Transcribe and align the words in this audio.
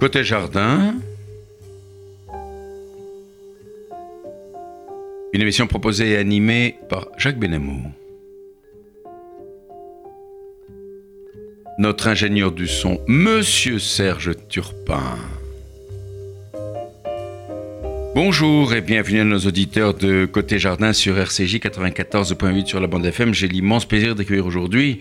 Côté 0.00 0.24
jardin. 0.24 0.94
Une 5.34 5.42
émission 5.42 5.66
proposée 5.66 6.12
et 6.12 6.16
animée 6.16 6.76
par 6.88 7.08
Jacques 7.18 7.38
Benamou. 7.38 7.82
Notre 11.78 12.08
ingénieur 12.08 12.50
du 12.50 12.66
son, 12.66 12.98
Monsieur 13.08 13.78
Serge 13.78 14.32
Turpin. 14.48 15.18
Bonjour 18.14 18.72
et 18.72 18.80
bienvenue 18.80 19.20
à 19.20 19.24
nos 19.24 19.40
auditeurs 19.40 19.92
de 19.92 20.24
Côté 20.24 20.58
Jardin 20.58 20.94
sur 20.94 21.18
RCJ 21.18 21.56
94.8 21.56 22.64
sur 22.64 22.80
la 22.80 22.86
bande 22.86 23.04
FM. 23.04 23.34
J'ai 23.34 23.48
l'immense 23.48 23.84
plaisir 23.84 24.14
d'accueillir 24.14 24.46
aujourd'hui 24.46 25.00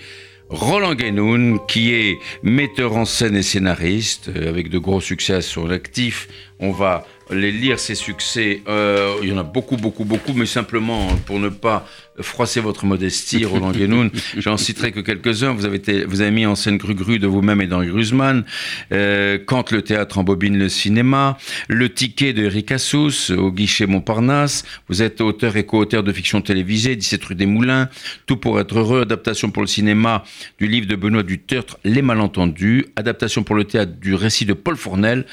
Roland 0.49 0.95
Guénoun, 0.95 1.59
qui 1.67 1.93
est 1.93 2.19
metteur 2.41 2.97
en 2.97 3.05
scène 3.05 3.35
et 3.35 3.43
scénariste, 3.43 4.29
euh, 4.35 4.49
avec 4.49 4.69
de 4.69 4.79
gros 4.79 4.99
succès 4.99 5.35
à 5.35 5.41
son 5.41 5.69
actif. 5.69 6.27
On 6.59 6.71
va 6.71 7.05
les 7.31 7.51
lire, 7.51 7.79
ses 7.79 7.95
succès. 7.95 8.61
Euh, 8.67 9.15
il 9.21 9.29
y 9.29 9.31
en 9.31 9.37
a 9.37 9.43
beaucoup, 9.43 9.77
beaucoup, 9.77 10.05
beaucoup, 10.05 10.33
mais 10.33 10.45
simplement 10.45 11.07
pour 11.25 11.39
ne 11.39 11.49
pas 11.49 11.87
froisser 12.21 12.59
votre 12.59 12.85
modestie, 12.85 13.45
Roland 13.45 13.71
Guénoun, 13.71 14.11
j'en 14.37 14.57
citerai 14.57 14.91
que 14.91 14.99
quelques-uns. 14.99 15.53
Vous 15.53 15.65
avez, 15.65 15.77
été, 15.77 16.05
vous 16.05 16.21
avez 16.21 16.31
mis 16.31 16.45
en 16.45 16.55
scène 16.55 16.77
Gru 16.77 17.19
de 17.19 17.27
vous-même 17.27 17.61
et 17.61 17.67
d'Henri 17.67 17.87
Gruzman, 17.87 18.43
euh, 18.91 19.37
Quand 19.45 19.71
le 19.71 19.81
théâtre 19.81 20.17
embobine 20.17 20.57
le 20.57 20.69
cinéma, 20.69 21.37
Le 21.67 21.89
ticket 21.93 22.33
de 22.33 22.43
Eric 22.43 22.71
Assous, 22.71 23.31
au 23.31 23.51
guichet 23.51 23.85
Montparnasse. 23.85 24.65
Vous 24.87 25.01
êtes 25.01 25.21
auteur 25.21 25.55
et 25.57 25.65
co-auteur 25.65 26.03
de 26.03 26.11
fiction 26.11 26.41
télévisée, 26.41 26.95
17 26.95 27.25
rue 27.25 27.35
des 27.35 27.45
Moulins, 27.45 27.89
Tout 28.25 28.37
pour 28.37 28.59
être 28.59 28.77
heureux, 28.77 29.01
adaptation 29.01 29.51
pour 29.51 29.61
le 29.61 29.67
cinéma 29.67 30.23
du 30.57 30.67
livre 30.67 30.87
de 30.87 30.95
Benoît 30.95 31.23
Dutertre, 31.23 31.77
Les 31.83 32.01
malentendus, 32.01 32.85
adaptation 32.95 33.43
pour 33.43 33.55
le 33.55 33.65
théâtre 33.65 33.93
du 33.99 34.15
récit 34.15 34.45
de 34.45 34.53
Paul 34.53 34.77
Fournel. 34.77 35.25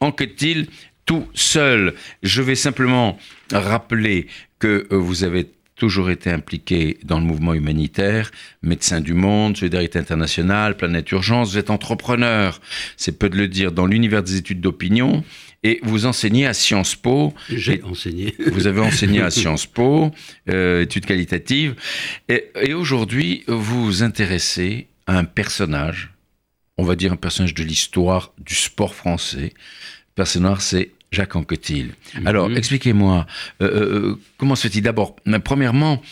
Enquête-t-il 0.00 0.66
tout 1.04 1.26
seul. 1.34 1.94
Je 2.22 2.42
vais 2.42 2.54
simplement 2.54 3.18
rappeler 3.52 4.26
que 4.58 4.86
euh, 4.92 4.96
vous 4.96 5.24
avez 5.24 5.50
toujours 5.82 6.10
été 6.10 6.30
impliqué 6.30 6.98
dans 7.02 7.18
le 7.18 7.24
mouvement 7.24 7.54
humanitaire, 7.54 8.30
médecin 8.62 9.00
du 9.00 9.14
monde, 9.14 9.56
solidarité 9.56 9.98
internationale, 9.98 10.76
planète 10.76 11.10
urgence, 11.10 11.50
vous 11.50 11.58
êtes 11.58 11.70
entrepreneur, 11.70 12.60
c'est 12.96 13.18
peu 13.18 13.28
de 13.28 13.36
le 13.36 13.48
dire, 13.48 13.72
dans 13.72 13.86
l'univers 13.86 14.22
des 14.22 14.36
études 14.36 14.60
d'opinion, 14.60 15.24
et 15.64 15.80
vous 15.82 16.06
enseignez 16.06 16.46
à 16.46 16.54
Sciences 16.54 16.94
Po. 16.94 17.34
J'ai 17.48 17.82
enseigné. 17.82 18.34
Vous 18.52 18.66
avez 18.68 18.80
enseigné 18.80 19.22
à 19.22 19.30
Sciences 19.38 19.66
Po, 19.66 20.12
euh, 20.48 20.82
études 20.82 21.06
qualitatives, 21.06 21.74
et, 22.28 22.50
et 22.60 22.74
aujourd'hui 22.74 23.42
vous 23.48 23.84
vous 23.86 24.02
intéressez 24.04 24.88
à 25.08 25.18
un 25.18 25.24
personnage, 25.24 26.14
on 26.78 26.84
va 26.84 26.94
dire 26.94 27.12
un 27.12 27.16
personnage 27.16 27.54
de 27.54 27.64
l'histoire 27.64 28.32
du 28.38 28.54
sport 28.54 28.94
français, 28.94 29.52
personnage, 30.14 30.58
c'est 30.60 30.90
Jacques 31.12 31.36
Anquetil. 31.36 31.90
Mhm. 32.18 32.26
Alors, 32.26 32.50
expliquez-moi, 32.50 33.26
euh, 33.60 33.66
euh, 33.68 34.16
comment 34.38 34.56
se 34.56 34.66
fait-il 34.66 34.82
D'abord, 34.82 35.16
premièrement, 35.44 36.02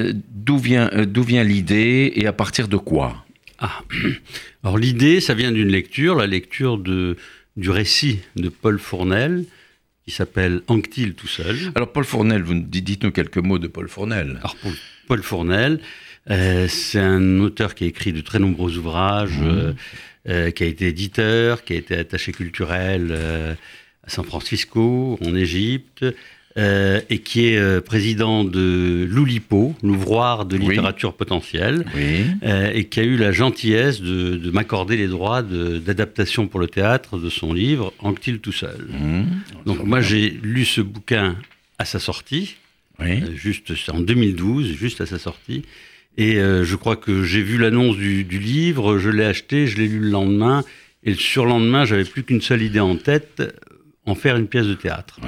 euh, 0.00 0.12
d'où 0.14 0.58
vient, 0.58 0.90
d'où 1.06 1.22
vient 1.22 1.44
l'idée 1.44 2.12
et 2.14 2.26
à 2.26 2.32
partir 2.32 2.68
de 2.68 2.76
quoi? 2.76 3.24
Ah. 3.58 3.82
Alors, 4.62 4.76
l'idée, 4.76 5.20
ça 5.20 5.34
vient 5.34 5.52
d'une 5.52 5.68
lecture, 5.68 6.16
la 6.16 6.26
lecture 6.26 6.78
de, 6.78 7.16
du 7.56 7.70
récit 7.70 8.20
de 8.36 8.48
Paul 8.48 8.78
Fournel, 8.78 9.44
qui 10.04 10.10
s'appelle 10.12 10.62
Anquetil 10.68 11.14
tout 11.14 11.28
seul. 11.28 11.56
Alors, 11.74 11.92
Paul 11.92 12.04
Fournel, 12.04 12.42
vous 12.42 12.54
dites-nous 12.54 13.12
quelques 13.12 13.38
mots 13.38 13.58
de 13.58 13.68
Paul 13.68 13.88
Fournel. 13.88 14.38
Alors, 14.40 14.56
Paul, 15.06 15.22
Fournel, 15.22 15.80
c'est 16.26 16.98
un 16.98 17.40
auteur 17.40 17.74
qui 17.74 17.84
a 17.84 17.86
écrit 17.86 18.12
de 18.12 18.20
très 18.20 18.38
nombreux 18.38 18.78
ouvrages. 18.78 19.38
Mhm. 19.38 19.48
Euh, 19.48 19.72
qui 20.28 20.62
a 20.62 20.66
été 20.66 20.88
éditeur, 20.88 21.64
qui 21.64 21.72
a 21.72 21.76
été 21.76 21.96
attaché 21.96 22.32
culturel 22.32 23.08
euh, 23.10 23.54
à 24.06 24.10
San 24.10 24.24
Francisco, 24.24 25.18
en 25.24 25.34
Égypte, 25.34 26.04
euh, 26.56 27.00
et 27.08 27.20
qui 27.20 27.46
est 27.46 27.80
président 27.80 28.42
de 28.42 29.06
l'Oulipo, 29.08 29.74
l'ouvroir 29.82 30.44
de 30.44 30.56
littérature 30.56 31.14
potentielle, 31.14 31.84
et 32.74 32.84
qui 32.84 33.00
a 33.00 33.04
eu 33.04 33.16
la 33.16 33.32
gentillesse 33.32 34.00
de, 34.00 34.50
m'accorder 34.50 34.96
les 34.96 35.08
droits 35.08 35.42
d'adaptation 35.42 36.48
pour 36.48 36.60
le 36.60 36.66
théâtre 36.66 37.18
de 37.18 37.30
son 37.30 37.52
livre 37.52 37.92
Anctil 38.00 38.40
tout 38.40 38.52
seul. 38.52 38.88
Mmh. 38.88 39.24
Donc 39.66 39.84
moi 39.84 40.00
j'ai 40.00 40.30
lu 40.42 40.64
ce 40.64 40.80
bouquin 40.80 41.36
à 41.78 41.84
sa 41.84 41.98
sortie, 41.98 42.56
juste 43.34 43.72
en 43.88 44.00
2012, 44.00 44.72
juste 44.72 45.00
à 45.00 45.06
sa 45.06 45.18
sortie, 45.18 45.62
et 46.18 46.40
euh, 46.40 46.64
je 46.64 46.74
crois 46.74 46.96
que 46.96 47.22
j'ai 47.22 47.42
vu 47.42 47.58
l'annonce 47.58 47.96
du, 47.96 48.24
livre, 48.24 48.98
je 48.98 49.08
l'ai 49.08 49.24
acheté, 49.24 49.68
je 49.68 49.78
l'ai 49.78 49.86
lu 49.86 50.00
le 50.00 50.10
lendemain. 50.10 50.64
Et 51.04 51.10
le 51.10 51.16
surlendemain, 51.16 51.84
j'avais 51.84 52.04
plus 52.04 52.24
qu'une 52.24 52.40
seule 52.40 52.60
idée 52.60 52.80
en 52.80 52.96
tête, 52.96 53.40
en 54.04 54.16
faire 54.16 54.36
une 54.36 54.48
pièce 54.48 54.66
de 54.66 54.74
théâtre. 54.74 55.20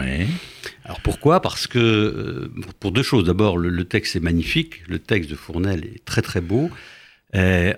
Alors 0.85 1.01
pourquoi? 1.01 1.41
Parce 1.41 1.69
que, 1.69 1.79
euh, 1.79 2.53
pour 2.81 2.91
deux 2.91 3.05
choses. 3.05 3.25
D'abord, 3.25 3.57
le, 3.57 3.85
texte 3.85 4.17
est 4.17 4.21
magnifique, 4.21 4.83
le 4.89 4.99
texte 4.99 5.31
de 5.31 5.37
Fournel 5.37 5.85
est 5.85 6.05
très 6.05 6.23
très 6.23 6.41
beau. 6.41 6.71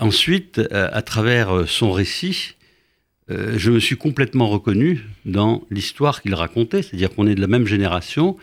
ensuite, 0.01 0.59
euh, 0.59 0.89
à 0.91 1.03
travers 1.03 1.69
son 1.69 1.93
récit, 1.93 2.55
je 3.29 3.71
me 3.71 3.79
suis 3.79 3.97
complètement 3.97 4.49
reconnu 4.49 5.05
dans 5.25 5.65
l'histoire 5.71 6.21
qu'il 6.23 6.35
racontait, 6.35 6.83
c'est-à-dire 6.83 7.15
qu'on 7.15 7.27
est 7.27 7.35
de 7.35 7.41
la 7.41 7.47
même 7.47 7.67
génération, 7.67 8.37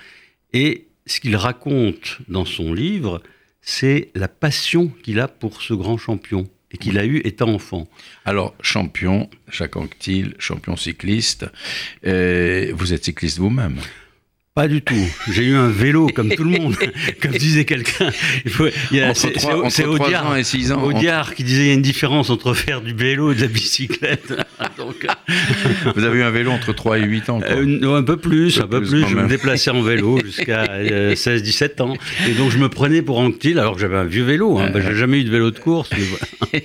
et 0.54 0.88
ce 1.06 1.20
qu'il 1.20 1.36
raconte 1.36 2.20
dans 2.28 2.46
son 2.46 2.74
livre, 2.74 3.22
c'est 3.62 4.10
la 4.16 4.28
passion 4.28 4.90
qu'il 5.04 5.20
a 5.20 5.28
pour 5.28 5.62
ce 5.62 5.74
grand 5.74 5.98
champion 5.98 6.48
et 6.72 6.78
qu'il 6.78 6.98
a 7.00 7.06
eu 7.06 7.18
étant 7.24 7.50
enfant. 7.50 7.88
Alors, 8.26 8.56
champion, 8.62 9.30
Jacques 9.48 9.76
Anquetil, 9.76 10.36
champion 10.38 10.76
cycliste, 10.76 11.46
vous 12.04 12.94
êtes 12.94 13.06
cycliste 13.06 13.40
vous-même 13.40 13.80
pas 14.56 14.68
du 14.68 14.82
tout. 14.82 14.96
J'ai 15.32 15.44
eu 15.44 15.56
un 15.56 15.70
vélo 15.70 16.08
comme 16.08 16.30
tout 16.30 16.44
le 16.44 16.50
monde, 16.50 16.76
comme 17.22 17.32
disait 17.32 17.66
quelqu'un. 17.66 18.10
C'est 19.70 19.86
Audiard, 19.86 20.36
et 20.36 20.44
6 20.44 20.72
ans. 20.72 20.84
Audiard 20.84 21.36
qui 21.36 21.44
disait 21.44 21.62
qu'il 21.62 21.68
y 21.68 21.72
a 21.72 21.76
une 21.76 21.82
différence 21.82 22.30
entre 22.30 22.54
faire 22.54 22.82
du 22.82 22.94
vélo 22.94 23.32
et 23.32 23.36
de 23.36 23.42
la 23.42 23.48
bicyclette. 23.48 24.34
Vous 25.96 26.04
avez 26.04 26.20
eu 26.20 26.24
un 26.24 26.32
vélo 26.32 26.52
entre 26.52 26.74
3 26.74 27.00
et 27.00 27.04
8 27.04 27.30
ans 27.30 27.40
euh, 27.48 27.98
Un 27.98 28.04
peu 28.04 28.18
plus, 28.18 28.60
un 28.60 28.68
peu 28.68 28.82
plus. 28.82 29.08
Je 29.08 29.16
me 29.16 29.28
déplaçais 29.28 29.70
en 29.72 29.82
vélo 29.82 30.20
jusqu'à 30.26 30.66
16-17 30.84 31.64
euh, 31.80 31.84
ans. 31.84 31.94
Et 32.28 32.34
donc 32.34 32.52
je 32.52 32.58
me 32.58 32.70
prenais 32.70 33.02
pour 33.02 33.20
Anctil 33.20 33.60
alors 33.60 33.76
que 33.76 33.82
j'avais 33.82 33.98
un 33.98 34.06
vieux 34.06 34.24
vélo. 34.24 34.58
Hein. 34.58 34.72
Ben, 34.74 34.82
j'ai 34.82 34.96
jamais 34.96 35.20
eu 35.20 35.24
de 35.24 35.32
vélo 35.32 35.52
de 35.52 35.60
course. 35.60 35.90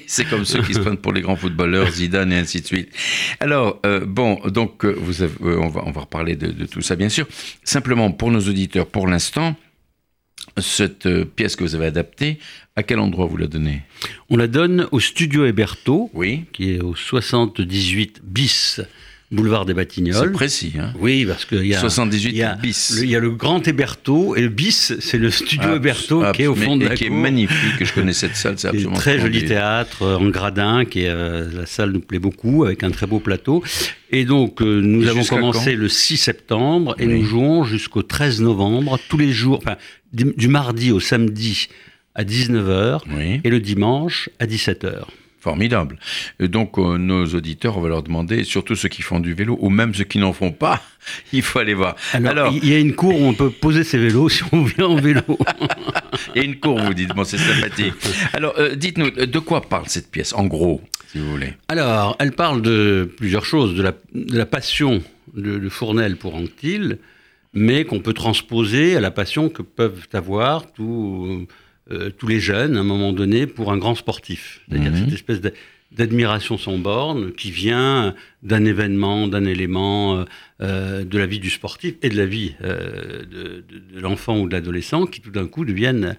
C'est 0.07 0.25
comme 0.25 0.45
ceux 0.45 0.63
qui 0.63 0.75
se 0.75 0.81
prennent 0.81 0.97
pour 0.97 1.13
les 1.13 1.21
grands 1.21 1.37
footballeurs, 1.37 1.91
Zidane 1.91 2.33
et 2.33 2.39
ainsi 2.39 2.63
de 2.63 2.67
suite. 2.67 2.89
Alors, 3.41 3.81
euh, 3.85 4.01
bon, 4.07 4.41
donc 4.47 4.85
vous 4.85 5.23
on, 5.43 5.69
va, 5.69 5.83
on 5.87 5.91
va 5.91 6.01
reparler 6.01 6.37
de, 6.37 6.49
de 6.49 6.67
tout 6.67 6.81
ça 6.81 6.97
bien 6.97 7.09
sûr. 7.09 7.27
Simplement 7.75 8.13
pour 8.13 8.31
nos 8.31 8.39
auditeurs, 8.39 8.87
pour 8.87 9.09
l'instant, 9.09 9.57
cette 10.59 11.07
euh, 11.07 11.25
pièce 11.25 11.57
que 11.57 11.65
vous 11.65 11.75
avez 11.75 11.87
adaptée, 11.87 12.39
à 12.77 12.85
quel 12.85 13.01
endroit 13.01 13.27
vous 13.27 13.37
la 13.37 13.49
donnez? 13.49 13.83
On 14.31 14.37
la 14.37 14.47
donne 14.47 14.87
au 14.93 15.01
studio 15.01 15.45
Héberto, 15.45 16.09
oui. 16.15 16.45
qui 16.53 16.71
est 16.71 16.81
au 16.81 16.95
78 16.95 18.21
bis 18.23 18.81
boulevard 19.35 19.67
des 19.67 19.75
Batignolles. 19.75 20.29
C'est 20.29 20.33
précis, 20.33 20.73
hein 20.79 20.93
Oui, 20.99 21.25
parce 21.27 21.45
qu'il 21.45 21.67
y 21.67 21.75
a 21.75 21.81
78 21.81 22.33
y 22.33 22.43
a, 22.43 22.55
bis. 22.55 22.99
Il 23.03 23.11
y 23.11 23.17
a 23.17 23.21
le 23.21 23.31
grand 23.31 23.67
Héberto 23.67 24.37
et 24.37 24.41
le 24.41 24.49
bis, 24.49 24.95
c'est 25.01 25.19
le 25.19 25.31
studio 25.31 25.77
Héberto 25.77 26.25
qui 26.33 26.43
est 26.43 26.47
au 26.47 26.55
fond 26.55 26.77
de 26.77 26.87
la 26.87 26.95
qui 26.95 27.07
est 27.07 27.11
magnifique. 27.11 27.85
Je 27.85 27.93
connais 27.93 28.13
cette 28.13 28.37
salle, 28.37 28.55
c'est 28.59 28.69
absolument 28.69 28.95
très 28.95 29.19
joli 29.19 29.45
théâtre 29.45 30.03
euh, 30.03 30.17
en 30.17 30.29
gradin, 30.29 30.85
qui 30.85 31.03
est 31.03 31.09
euh, 31.09 31.49
la 31.53 31.67
salle 31.67 31.93
nous 31.93 32.01
plaît 32.01 32.19
beaucoup 32.19 32.65
avec 32.65 32.83
un 32.83 32.91
très 32.91 33.07
beau 33.07 33.21
plateau. 33.21 33.63
Et 34.11 34.25
donc 34.25 34.63
euh, 34.63 34.81
nous 34.81 35.09
avons 35.09 35.25
commencé 35.25 35.75
le 35.75 35.89
6 35.89 36.17
septembre 36.17 36.95
et 36.99 37.07
nous 37.07 37.25
jouons 37.25 37.65
jusqu'au 37.65 38.03
13 38.03 38.41
novembre 38.41 38.99
tous 39.09 39.19
les 39.19 39.33
jours, 39.33 39.59
enfin 39.59 39.77
du, 40.13 40.49
mardi 40.49 40.93
au 40.93 41.01
samedi 41.01 41.69
à 42.15 42.25
19h 42.25 43.01
et 43.43 43.51
le 43.51 43.61
dimanche 43.61 44.31
à 44.39 44.47
17h. 44.47 45.05
Formidable. 45.45 45.99
donc, 46.41 46.79
euh, 46.79 46.97
nos 46.97 47.27
auditeurs, 47.27 47.77
on 47.77 47.83
va 47.83 47.91
leur 47.91 48.03
demander, 48.03 48.45
surtout 48.45 48.77
ceux 48.77 48.89
qui 48.89 49.03
font 49.03 49.21
du 49.21 49.35
vélo, 49.35 49.59
ou 49.61 49.69
même 49.69 49.95
ceux 49.95 50.05
qui 50.05 50.17
n'en 50.17 50.33
font 50.33 50.53
pas, 50.53 50.81
il 51.35 51.43
faut 51.43 51.59
aller 51.59 51.75
voir. 51.75 51.97
Alors, 52.15 52.51
il 52.51 52.67
y 52.67 52.75
a 52.75 52.79
une 52.79 52.95
cour 52.95 53.15
où 53.15 53.27
on 53.27 53.35
peut 53.35 53.51
poser 53.51 53.85
ses 53.85 53.99
vélos 53.99 54.31
si 54.31 54.43
on 54.53 54.63
vient 54.63 54.87
en 54.87 54.97
vélo. 54.97 55.21
il 56.35 56.41
y 56.41 56.41
a 56.41 56.49
une 56.49 56.59
cour, 56.59 56.81
vous 56.81 56.95
dites, 56.95 57.11
bon, 57.11 57.25
c'est 57.25 57.37
sympathique. 57.37 57.93
Alors, 58.33 58.55
euh, 58.57 58.75
dites-nous, 58.75 59.11
de 59.11 59.39
quoi 59.39 59.61
parle 59.61 59.87
cette 59.89 60.11
pièce, 60.11 60.33
en 60.33 60.47
gros, 60.47 60.81
si 61.13 61.19
vous 61.19 61.31
voulez? 61.31 61.53
Alors, 61.69 62.17
elle 62.21 62.33
parle 62.33 62.63
de 62.63 63.13
plusieurs 63.19 63.45
choses, 63.45 63.75
de 63.75 63.83
la, 63.83 63.93
de 64.15 64.39
la 64.39 64.47
passion 64.47 65.03
de, 65.35 65.59
de, 65.59 65.69
Fournel 65.69 66.17
pour 66.17 66.37
Anctil, 66.37 66.97
mais 67.53 67.85
qu'on 67.85 68.01
peut 68.01 68.15
transposer 68.15 68.97
à 68.97 69.01
la 69.01 69.11
passion 69.11 69.51
que 69.51 69.61
peuvent 69.61 70.09
avoir 70.15 70.73
tous 70.73 71.47
euh, 71.91 72.11
tous 72.11 72.27
les 72.27 72.41
jeunes, 72.41 72.77
à 72.77 72.81
un 72.81 72.85
moment 72.85 73.13
donné, 73.13 73.47
pour 73.47 73.71
un 73.71 73.77
grand 73.77 73.95
sportif. 73.95 74.63
C'est-à-dire 74.69 74.93
mhm. 74.93 75.05
cette 75.05 75.13
espèce 75.13 75.41
d'admiration 75.93 76.57
sans 76.57 76.79
borne 76.79 77.33
qui 77.33 77.51
vient 77.51 78.15
d'un 78.43 78.65
événement, 78.65 79.29
d'un 79.29 79.45
élément 79.45 80.17
euh, 80.17 80.25
euh, 80.63 81.05
de 81.05 81.19
la 81.19 81.27
vie 81.27 81.41
du 81.41 81.51
sportif 81.51 81.95
et 82.03 82.09
de 82.09 82.17
la 82.17 82.27
vie 82.27 82.55
de, 82.61 83.65
l'enfant 84.01 84.39
ou 84.39 84.49
de 84.49 84.55
l'adolescent 84.55 85.05
qui 85.05 85.21
tout 85.21 85.31
d'un 85.31 85.47
coup 85.47 85.65
deviennent 85.65 86.17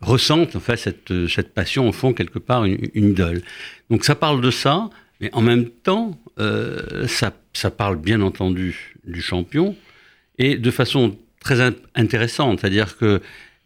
ressentent 0.00 0.56
en 0.56 0.60
fait 0.60 0.78
cette, 0.78 1.12
cette, 1.28 1.52
passion 1.52 1.86
au 1.86 1.92
fond 1.92 2.14
quelque 2.14 2.38
part 2.38 2.64
une, 2.64 2.88
idole. 2.94 3.42
Donc 3.90 4.06
ça 4.06 4.14
parle 4.14 4.40
de 4.40 4.50
ça 4.50 4.88
Mais 5.20 5.28
en 5.34 5.42
même 5.42 5.68
temps, 5.68 6.18
euh, 6.38 7.06
ça, 7.06 7.34
ça, 7.52 7.70
parle 7.70 7.96
bien 7.96 8.22
entendu 8.22 8.94
du 9.04 9.20
champion 9.20 9.76
et 10.38 10.56
de 10.56 10.70
façon 10.70 11.18
très 11.40 11.60
intéressante. 11.94 12.60
C'est-à-dire 12.60 12.96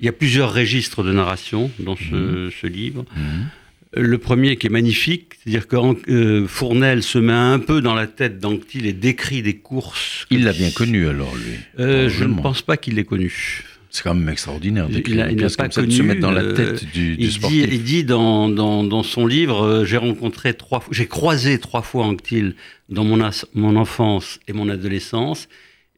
qu'il 0.03 0.07
y 0.07 0.09
a 0.09 0.13
plusieurs 0.13 0.53
registres 0.53 1.05
de 1.05 1.13
narration 1.13 1.71
dans 1.79 1.95
ce, 1.95 2.49
mmh. 2.49 2.69
livre. 2.69 3.05
Mmh. 3.15 4.01
Le 4.01 4.19
premier 4.19 4.57
qui 4.57 4.67
est 4.67 4.71
magnifique, 4.71 5.35
c'est-à-dire 5.39 5.69
que 5.69 5.77
euh, 6.11 6.49
Fournel 6.49 7.05
se 7.05 7.19
met 7.19 7.33
un 7.33 7.61
peu 7.61 7.81
dans 7.81 7.95
la 7.95 8.09
tête 8.09 8.41
d'Anctil 8.41 8.87
et 8.87 8.95
décrit 8.95 9.43
des 9.43 9.55
courses. 9.55 10.27
Il 10.31 10.43
l'a 10.43 10.53
bien 10.53 10.73
connu 10.73 11.07
alors, 11.07 11.33
lui 11.37 11.55
euh, 11.79 12.09
Je 12.09 12.25
ne 12.25 12.35
pense 12.35 12.63
pas 12.63 12.77
qu'il 12.77 12.97
l'ait 12.97 13.05
connu. 13.05 13.63
C'est 13.91 14.03
quand 14.03 14.15
même 14.15 14.29
extraordinaire 14.29 14.89
il 14.91 15.15
n'a 15.17 15.51
pas 15.51 15.69
connu, 15.69 15.87
de 15.87 15.93
se 15.93 16.03
mettre 16.03 16.21
dans 16.21 16.33
la 16.33 16.43
euh, 16.43 16.53
tête 16.53 16.85
du, 16.93 17.17
du 17.17 17.23
il 17.23 17.31
sportif. 17.31 17.69
Dit, 17.69 17.75
il 17.77 17.83
dit 17.85 18.03
dans, 18.03 18.49
dans, 18.49 18.83
dans 18.83 19.05
son 19.05 19.25
livre, 19.25 19.85
j'ai 19.85 19.99
rencontré 19.99 20.55
trois 20.55 20.83
j'ai 20.91 21.07
croisé 21.07 21.61
trois 21.61 21.83
fois 21.83 22.07
Anctil 22.07 22.57
dans 22.89 23.05
mon, 23.05 23.31
mon 23.55 23.77
enfance 23.77 24.41
et 24.49 24.53
mon 24.53 24.69
adolescence, 24.69 25.49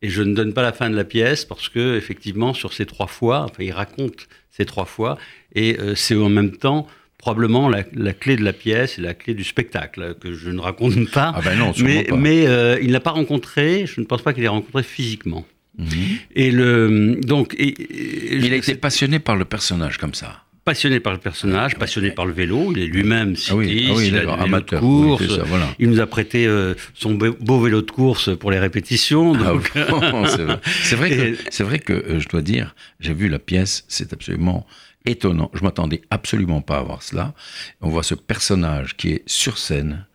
et 0.05 0.11
je 0.11 0.23
ne 0.23 0.35
donne 0.35 0.53
pas 0.53 0.62
la 0.62 0.73
fin 0.73 0.91
de 0.91 0.97
la 0.97 1.05
pièce 1.05 1.45
parce 1.45 1.69
que 1.69 1.97
effectivement 1.97 2.53
sur 2.55 2.73
ces 2.73 2.87
trois 2.87 3.06
fois, 3.06 3.45
enfin 3.45 3.62
il 3.62 3.73
raconte 3.73 4.29
ces 4.51 4.65
trois 4.65 4.85
fois, 4.85 5.19
et 5.55 5.77
c'est 5.97 6.15
en 6.15 6.29
même 6.29 6.53
temps 6.53 6.87
probablement 7.25 7.71
la, 7.71 8.12
clé 8.12 8.37
de 8.37 8.45
la 8.45 8.53
pièce 8.53 8.99
et 8.99 9.03
la 9.03 9.15
clé 9.15 9.33
du 9.33 9.45
spectacle, 9.45 10.15
que 10.21 10.35
je 10.35 10.51
ne 10.51 10.61
raconte 10.61 11.11
pas. 11.11 11.33
Ah 11.35 11.41
ben 11.43 11.59
non, 11.59 11.73
mais, 11.79 12.05
pas. 12.05 12.17
mais 12.17 12.47
euh, 12.47 12.79
il 12.83 12.91
n'a 12.91 13.01
pas 13.01 13.12
rencontré, 13.12 13.87
je 13.87 13.99
ne 14.03 14.05
pense 14.05 14.21
pas 14.21 14.35
qu'il 14.35 14.45
ait 14.45 14.49
rencontré 14.49 14.83
physiquement. 14.83 15.47
Mhm. 15.79 15.89
Et 16.35 16.51
le, 16.51 17.19
donc, 17.23 17.56
il 17.59 18.53
a 18.53 18.56
été 18.56 18.75
passionné 18.75 19.21
par 19.21 19.37
le 19.37 19.47
personnage 19.47 19.97
comme 19.97 20.12
ça 20.12 20.44
passionné 20.64 21.00
par 21.00 21.12
le 21.12 21.19
personnage, 21.19 21.76
passionné 21.76 22.11
par 22.11 22.26
le 22.26 22.32
vélo. 22.32 22.72
Il 22.72 22.82
est 22.82 22.87
lui-même 22.87 23.37
cycliste, 23.37 23.90
ah 23.90 23.94
oui, 23.96 24.12
ah 24.14 24.22
il 24.22 24.43
amateur. 24.43 24.81
de 24.81 24.87
course. 24.87 25.40
Il 25.78 25.90
nous 25.90 26.00
a 26.00 26.06
prêté 26.06 26.46
euh, 26.46 26.75
son 26.94 27.14
beau 27.14 27.61
vélo 27.61 27.82
de 27.82 27.90
course 27.90 28.37
pour 28.37 28.50
les 28.50 28.58
répétitions. 28.58 29.34
Ah 29.34 29.52
c'est 30.82 30.96
vrai. 30.96 31.11
que, 31.16 31.38
c'est 31.50 31.64
vrai 31.64 31.78
que 31.78 31.93
euh, 31.93 32.20
je 32.20 32.28
dois 32.28 32.43
dire, 32.43 32.75
j'ai 33.00 33.14
vu 33.14 33.28
la 33.28 33.38
pièce, 33.38 33.84
c'est 33.88 34.12
absolument 34.12 34.66
étonnant. 35.05 35.50
Je 35.55 35.62
m'attendais 35.62 36.00
absolument 36.11 36.62
pas 36.62 36.78
à 36.78 36.82
voir 36.82 37.02
cela. 37.02 37.34
On 37.82 37.90
voit 37.90 38.02
ce 38.02 38.14
personnage 38.14 38.96
qui 38.96 39.10
est 39.10 39.22
sur 39.26 39.58
scène, 39.58 40.06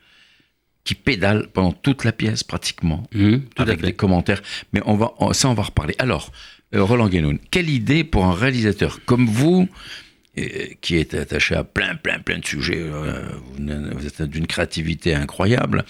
qui 0.83 0.95
pédale 0.95 1.47
pendant 1.53 1.73
toute 1.73 2.03
la 2.03 2.11
pièce 2.11 2.43
pratiquement, 2.43 3.03
mmh, 3.13 3.35
avec 3.57 3.81
des 3.81 3.93
commentaires. 3.93 4.41
Mais 4.73 4.81
on 4.85 4.95
va, 4.95 5.13
ça, 5.33 5.47
on 5.47 5.53
va 5.53 5.63
reparler. 5.63 5.93
Alors, 5.99 6.31
euh, 6.73 6.83
Roland 6.83 7.07
Guénoun, 7.07 7.37
quelle 7.51 7.69
idée 7.69 8.03
pour 8.03 8.25
un 8.25 8.33
réalisateur 8.33 8.99
comme 9.05 9.27
vous 9.27 9.69
qui 10.81 10.97
est 10.97 11.13
attaché 11.15 11.55
à 11.55 11.63
plein, 11.63 11.95
plein, 11.95 12.19
plein 12.19 12.37
de 12.37 12.45
sujets. 12.45 12.79
Euh, 12.79 13.21
vous 13.57 14.05
êtes 14.05 14.21
d'une 14.21 14.47
créativité 14.47 15.13
incroyable. 15.13 15.83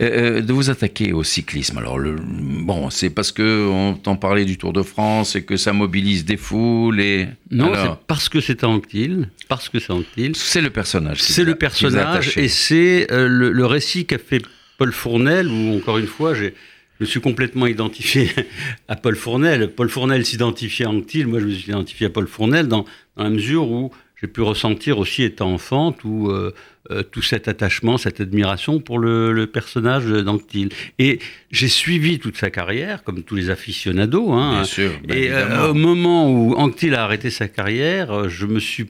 Euh, 0.00 0.38
euh, 0.38 0.40
de 0.42 0.52
vous 0.52 0.70
attaquer 0.70 1.12
au 1.12 1.24
cyclisme. 1.24 1.78
Alors, 1.78 1.98
le, 1.98 2.16
bon, 2.16 2.90
c'est 2.90 3.10
parce 3.10 3.32
que 3.32 3.66
on 3.68 3.90
entend 3.90 4.16
parler 4.16 4.44
du 4.44 4.58
Tour 4.58 4.72
de 4.72 4.82
France 4.82 5.34
et 5.34 5.44
que 5.44 5.56
ça 5.56 5.72
mobilise 5.72 6.24
des 6.24 6.36
foules 6.36 7.00
et. 7.00 7.28
Non, 7.50 7.72
c'est 7.74 8.06
parce 8.06 8.28
que 8.28 8.40
c'est 8.40 8.64
Anctil. 8.64 9.30
Parce 9.48 9.68
que 9.68 9.78
c'est 9.78 9.92
Anctil. 9.92 10.36
C'est 10.36 10.60
le 10.60 10.70
personnage. 10.70 11.22
C'est 11.22 11.44
le 11.44 11.54
personnage 11.54 12.36
et 12.36 12.48
c'est 12.48 13.06
le, 13.10 13.50
le, 13.50 13.66
récit 13.66 14.06
qu'a 14.06 14.18
fait 14.18 14.42
Paul 14.78 14.92
Fournel, 14.92 15.48
où 15.48 15.76
encore 15.76 15.98
une 15.98 16.06
fois, 16.06 16.34
j'ai 16.34 16.54
je 16.98 17.04
me 17.04 17.06
suis 17.06 17.20
complètement 17.20 17.66
identifié 17.66 18.30
à 18.88 18.96
Paul 18.96 19.16
Fournel. 19.16 19.72
Paul 19.72 19.88
Fournel 19.88 20.24
s'identifiait 20.24 20.86
à 20.86 20.90
Anctil, 20.90 21.26
moi 21.26 21.40
je 21.40 21.46
me 21.46 21.52
suis 21.52 21.70
identifié 21.70 22.06
à 22.06 22.10
Paul 22.10 22.26
Fournel 22.26 22.68
dans, 22.68 22.84
la 23.16 23.30
mesure 23.30 23.70
où 23.70 23.90
j'ai 24.20 24.28
pu 24.28 24.40
ressentir 24.40 24.98
aussi 24.98 25.22
étant 25.22 25.52
enfant 25.52 25.92
tout, 25.92 26.28
euh, 26.30 26.54
euh, 26.90 27.02
tout 27.02 27.20
cet 27.20 27.48
attachement, 27.48 27.98
cette 27.98 28.20
admiration 28.20 28.80
pour 28.80 28.98
le, 28.98 29.46
personnage 29.46 30.06
d'Anctil. 30.06 30.70
Et 30.98 31.18
j'ai 31.50 31.68
suivi 31.68 32.18
toute 32.18 32.36
sa 32.36 32.50
carrière, 32.50 33.04
comme 33.04 33.22
tous 33.22 33.34
les 33.34 33.50
aficionados. 33.50 34.32
Hein. 34.32 34.52
Bien 34.52 34.64
sûr. 34.64 34.90
et 35.10 35.30
euh, 35.30 35.70
au 35.70 35.74
moment 35.74 36.30
où 36.30 36.54
Anctil 36.54 36.94
a 36.94 37.04
arrêté 37.04 37.28
sa 37.28 37.48
carrière, 37.48 38.30
je 38.30 38.46
me 38.46 38.58
suis, 38.58 38.86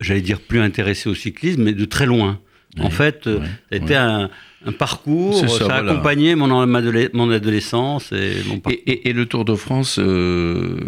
j'allais 0.00 0.22
dire, 0.22 0.40
plus 0.40 0.60
intéressé 0.60 1.10
au 1.10 1.14
cyclisme, 1.14 1.64
mais 1.64 1.74
de 1.74 1.84
très 1.84 2.06
loin. 2.06 2.40
En 2.78 2.90
fait, 2.90 3.28
c'était 3.70 3.96
un 3.96 4.30
un 4.64 4.72
parcours, 4.72 5.48
ça, 5.48 5.66
a 5.66 5.78
accompagné 5.78 6.34
mon, 6.34 6.48
mon 6.48 7.30
adolescence 7.30 8.12
et 8.12 8.42
mon 8.46 8.60
et, 8.68 9.08
et, 9.08 9.12
le 9.12 9.26
Tour 9.26 9.44
de 9.44 9.54
France, 9.54 9.98
euh, 9.98 10.80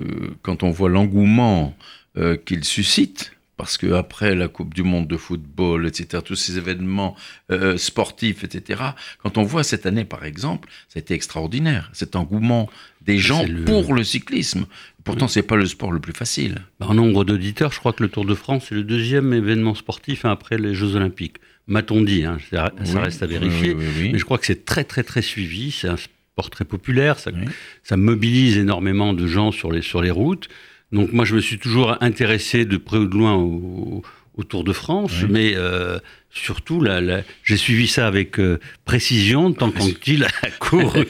quand 0.43 0.63
on 0.63 0.71
voit 0.71 0.89
l'engouement 0.89 1.77
euh, 2.17 2.37
qu'il 2.37 2.65
suscite, 2.65 3.33
parce 3.57 3.79
qu'après 3.79 4.35
la 4.35 4.49
Coupe 4.49 4.75
du 4.75 4.83
Monde 4.83 5.07
de 5.07 5.17
football, 5.17 5.87
etc., 5.87 6.23
tous 6.25 6.35
ces 6.35 6.59
événements 6.59 7.15
euh, 7.53 7.77
sportifs, 7.77 8.43
etc., 8.43 8.83
quand 9.23 9.39
on 9.39 9.45
voit 9.45 9.63
cette 9.63 9.87
année, 9.87 10.05
par 10.05 10.25
exemple, 10.25 10.69
ça 10.89 10.99
a 10.99 11.01
été 11.01 11.15
extraordinaire, 11.15 11.91
cet 11.93 12.17
engouement 12.17 12.69
des 13.03 13.19
gens 13.19 13.45
pour 13.67 13.95
le 13.95 14.03
cyclisme. 14.03 14.67
Pourtant, 15.05 15.29
c'est 15.29 15.43
pas 15.43 15.57
le 15.57 15.67
sport 15.67 15.93
le 15.93 16.01
plus 16.01 16.13
facile. 16.13 16.59
En 16.81 16.95
nombre 16.95 17.25
d'auditeurs, 17.25 17.73
je 17.73 17.79
crois 17.79 17.93
que 17.93 18.03
le 18.03 18.09
Tour 18.09 18.25
de 18.25 18.35
France 18.35 18.73
est 18.73 18.75
le 18.75 18.83
deuxième 18.83 19.33
événement 19.33 19.75
sportif 19.75 20.25
après 20.25 20.59
les 20.59 20.75
Jeux 20.75 20.97
Olympiques 20.97 21.37
m'a-t-on 21.71 22.03
dit, 22.03 22.25
hein, 22.25 22.37
ça, 22.51 22.73
reste 23.01 23.23
à 23.23 23.27
vérifier, 23.27 23.75
mais 23.75 24.19
je 24.19 24.25
crois 24.25 24.37
que 24.37 24.47
c'est 24.47 24.65
très 24.65 24.85
très 24.85 25.03
très 25.03 25.23
suivi, 25.23 25.71
c'est 25.71 25.89
un 25.89 25.97
sport 25.97 26.51
très 26.51 26.65
populaire, 26.65 27.19
ça, 27.19 27.31
ça, 27.85 27.97
mobilise 27.97 28.59
énormément 28.59 29.15
de 29.15 29.27
gens 29.27 29.53
sur 29.53 29.73
les, 29.73 29.81
sur 29.81 30.03
les 30.03 30.11
routes. 30.11 30.49
Donc 30.93 31.13
moi 31.13 31.25
je 31.25 31.37
me 31.37 31.41
suis 31.41 31.59
toujours 31.59 31.97
intéressé 32.03 32.65
de 32.65 32.77
près 32.77 32.99
ou 32.99 33.07
de 33.07 33.15
loin 33.17 33.35
au, 33.35 33.47
au 33.47 34.03
Tour 34.45 34.65
de 34.65 34.73
France, 34.73 35.13
mais 35.29 35.55
euh, 35.55 35.99
surtout, 36.31 36.85
j'ai 37.45 37.57
suivi 37.57 37.87
ça 37.87 38.07
avec 38.07 38.39
euh, 38.39 38.59
précision 38.85 39.53
tant 39.53 39.71
qu'il 39.71 40.25
a 40.25 40.29
couru. 40.59 41.07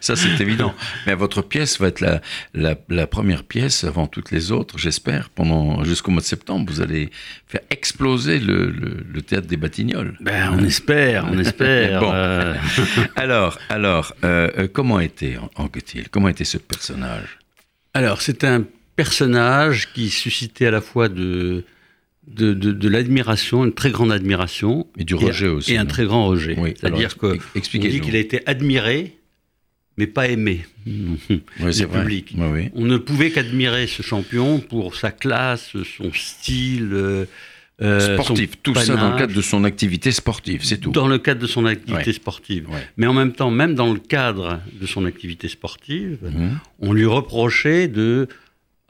Ça, 0.00 0.16
c'est 0.16 0.40
évident. 0.40 0.74
Mais 1.06 1.14
votre 1.14 1.42
pièce 1.42 1.80
va 1.80 1.88
être 1.88 2.00
la, 2.00 2.76
la, 2.88 3.06
première 3.06 3.44
pièce 3.44 3.84
avant 3.84 4.06
toutes 4.06 4.30
les 4.30 4.52
autres, 4.52 4.78
j'espère, 4.78 5.30
pendant 5.30 5.84
jusqu'au 5.84 6.10
mois 6.10 6.20
de 6.20 6.26
septembre. 6.26 6.70
Vous 6.70 6.80
allez 6.80 7.10
faire 7.46 7.62
exploser 7.70 8.38
le, 8.38 8.70
le, 8.70 9.22
théâtre 9.22 9.46
des 9.46 9.56
Batignolles. 9.56 10.16
Ben, 10.20 10.50
on 10.52 10.64
espère, 10.64 11.26
on 11.30 11.38
espère. 11.38 12.00
bon. 12.00 12.10
Euh. 12.12 12.54
alors, 13.16 13.58
alors 13.68 14.14
comment 14.72 15.00
était 15.00 15.36
Anquetil 15.56 16.08
Comment 16.10 16.28
était 16.28 16.44
ce 16.44 16.58
personnage? 16.58 17.38
Alors, 17.94 18.22
c'est 18.22 18.44
un 18.44 18.64
personnage 19.00 19.92
qui 19.94 20.10
suscitait 20.10 20.66
à 20.66 20.70
la 20.70 20.82
fois 20.82 21.08
de 21.08 21.64
de, 22.34 22.52
de, 22.54 22.88
l'admiration, 22.88 23.64
une 23.64 23.72
très 23.72 23.90
grande 23.90 24.12
admiration. 24.12 24.86
Et 24.96 25.04
du 25.04 25.14
rejet 25.14 25.48
aussi. 25.48 25.74
Et 25.74 25.78
un 25.78 25.86
très 25.86 26.04
grand 26.04 26.26
rejet. 26.26 26.56
C'est-à-dire 26.56 27.16
qu'on 27.16 27.36
dit 27.54 28.00
qu'il 28.00 28.16
a 28.16 28.18
été 28.18 28.40
admiré, 28.46 29.16
mais 29.96 30.06
pas 30.06 30.28
aimé 30.28 30.64
oui, 30.86 31.72
du 31.76 31.86
public. 31.86 32.34
On 32.74 32.84
ne 32.84 32.96
pouvait 32.96 33.30
qu'admirer 33.30 33.86
ce 33.86 34.02
champion 34.02 34.58
pour 34.58 34.94
sa 34.94 35.10
classe, 35.10 35.72
son 35.98 36.12
style. 36.12 36.90
Euh, 36.92 37.26
euh, 37.82 38.18
sportif, 38.18 38.62
tout 38.62 38.74
ça 38.74 38.94
dans 38.94 39.12
le 39.12 39.18
cadre 39.18 39.32
de 39.32 39.40
son 39.40 39.64
activité 39.64 40.12
sportive, 40.12 40.62
c'est 40.62 40.76
tout. 40.76 40.90
Dans 40.90 41.08
le 41.08 41.16
cadre 41.16 41.40
de 41.40 41.46
son 41.46 41.64
activité 41.64 42.12
sportive. 42.12 42.66
Mais 42.98 43.06
en 43.06 43.14
même 43.14 43.32
temps, 43.32 43.50
même 43.50 43.74
dans 43.74 43.90
le 43.90 43.98
cadre 43.98 44.60
de 44.78 44.86
son 44.86 45.06
activité 45.06 45.48
sportive, 45.48 46.18
mhm. 46.22 46.58
on 46.80 46.92
lui 46.92 47.06
reprochait 47.06 47.88
de 47.88 48.28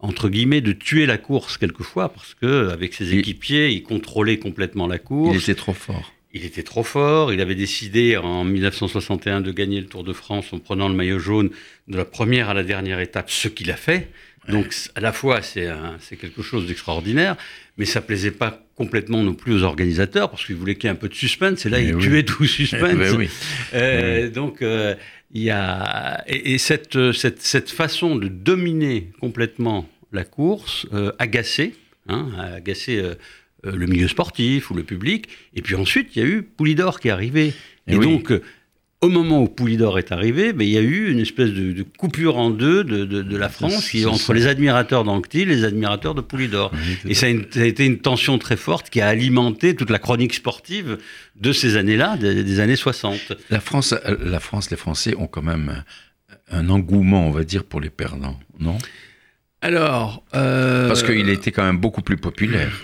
entre 0.00 0.28
guillemets, 0.28 0.60
de 0.60 0.72
tuer 0.72 1.06
la 1.06 1.18
course 1.18 1.58
quelquefois, 1.58 2.10
parce 2.10 2.34
que 2.34 2.70
avec 2.70 2.94
ses 2.94 3.14
équipiers, 3.14 3.70
il 3.70 3.82
contrôlait 3.82 4.38
complètement 4.38 4.86
la 4.86 4.98
course. 4.98 5.34
Il 5.34 5.40
était 5.40 5.54
trop 5.54 5.74
fort. 5.74 6.12
Il 6.32 6.44
était 6.44 6.62
trop 6.62 6.84
fort. 6.84 7.32
Il 7.32 7.40
avait 7.40 7.54
décidé 7.54 8.16
en 8.16 8.44
1961 8.44 9.40
de 9.40 9.50
gagner 9.50 9.80
le 9.80 9.86
Tour 9.86 10.04
de 10.04 10.12
France 10.12 10.52
en 10.52 10.58
prenant 10.58 10.88
le 10.88 10.94
maillot 10.94 11.18
jaune 11.18 11.50
de 11.88 11.96
la 11.96 12.04
première 12.04 12.48
à 12.48 12.54
la 12.54 12.62
dernière 12.62 13.00
étape, 13.00 13.30
ce 13.30 13.48
qu'il 13.48 13.70
a 13.70 13.76
fait. 13.76 14.08
Donc, 14.48 14.74
à 14.94 15.00
la 15.00 15.12
fois, 15.12 15.42
c'est 15.42 16.16
quelque 16.20 16.42
chose 16.42 16.66
d'extraordinaire, 16.66 17.36
mais 17.76 17.84
ça 17.84 18.00
plaisait 18.00 18.30
pas 18.30 18.62
complètement 18.74 19.22
non 19.22 19.34
plus 19.34 19.52
aux 19.54 19.62
organisateurs, 19.62 20.30
parce 20.30 20.44
qu'ils 20.44 20.56
voulaient 20.56 20.74
qu'il 20.74 20.84
y 20.84 20.86
ait 20.88 20.96
un 20.96 20.98
peu 20.98 21.08
de 21.08 21.14
suspense, 21.14 21.66
et 21.66 21.68
là, 21.68 21.80
il 21.80 21.96
tuait 21.98 22.24
tout 22.24 22.44
suspense. 22.46 23.14
oui. 23.16 23.28
Euh, 23.74 24.30
donc, 24.30 24.62
euh, 24.62 24.94
il 25.32 25.42
y 25.42 25.50
a 25.50 26.24
et, 26.26 26.58
cette, 26.58 27.12
cette, 27.12 27.40
cette, 27.42 27.70
façon 27.70 28.16
de 28.16 28.28
dominer 28.28 29.10
complètement 29.20 29.88
la 30.12 30.24
course 30.24 30.86
euh, 30.92 31.12
agacé, 31.18 31.74
hein, 32.08 32.28
euh, 32.36 32.60
euh, 32.88 33.14
le 33.64 33.86
milieu 33.86 34.08
sportif 34.08 34.70
ou 34.70 34.74
le 34.74 34.82
public. 34.82 35.28
Et 35.54 35.62
puis 35.62 35.74
ensuite, 35.74 36.16
il 36.16 36.22
y 36.22 36.24
a 36.24 36.28
eu 36.28 36.42
Poulidor 36.42 37.00
qui 37.00 37.08
est 37.08 37.12
arrivé. 37.12 37.52
Et, 37.86 37.98
donc, 37.98 38.32
au 39.02 39.08
moment 39.08 39.42
où 39.42 39.48
Poulidor 39.48 39.98
est 39.98 40.12
arrivé, 40.12 40.52
ben, 40.52 40.64
il 40.64 40.70
y 40.70 40.76
a 40.76 40.82
eu 40.82 41.10
une 41.10 41.20
espèce 41.20 41.50
de, 41.50 41.82
coupure 41.82 42.36
en 42.36 42.50
deux 42.50 42.84
de, 42.84 43.04
de, 43.04 43.36
la 43.36 43.48
France 43.48 43.88
qui, 43.88 44.04
entre 44.04 44.34
les 44.34 44.46
admirateurs 44.46 45.04
d'Anctil 45.04 45.50
et 45.50 45.56
les 45.56 45.64
admirateurs 45.64 46.14
de 46.14 46.20
Poulidor. 46.20 46.70
et 47.06 47.14
ça 47.14 47.26
a, 47.26 47.64
été 47.64 47.86
une 47.86 47.98
tension 47.98 48.36
très 48.38 48.56
forte 48.56 48.90
qui 48.90 49.00
a 49.00 49.08
alimenté 49.08 49.74
toute 49.74 49.88
la 49.88 49.98
chronique 49.98 50.34
sportive 50.34 50.98
de 51.36 51.52
ces 51.52 51.76
années-là, 51.76 52.18
des, 52.18 52.60
années 52.60 52.76
60. 52.76 53.32
La 53.48 53.60
France, 53.60 53.94
la 54.22 54.40
France, 54.40 54.70
les 54.70 54.76
Français 54.76 55.14
ont 55.16 55.26
quand 55.26 55.42
même 55.42 55.82
un 56.50 56.68
engouement, 56.68 57.26
on 57.26 57.30
va 57.30 57.44
dire, 57.44 57.64
pour 57.64 57.80
les 57.80 57.90
perdants, 57.90 58.38
non? 58.58 58.76
Alors. 59.62 60.24
Euh... 60.34 60.88
Parce 60.88 61.02
qu'il 61.02 61.28
était 61.30 61.52
quand 61.52 61.64
même 61.64 61.78
beaucoup 61.78 62.02
plus 62.02 62.16
populaire. 62.16 62.82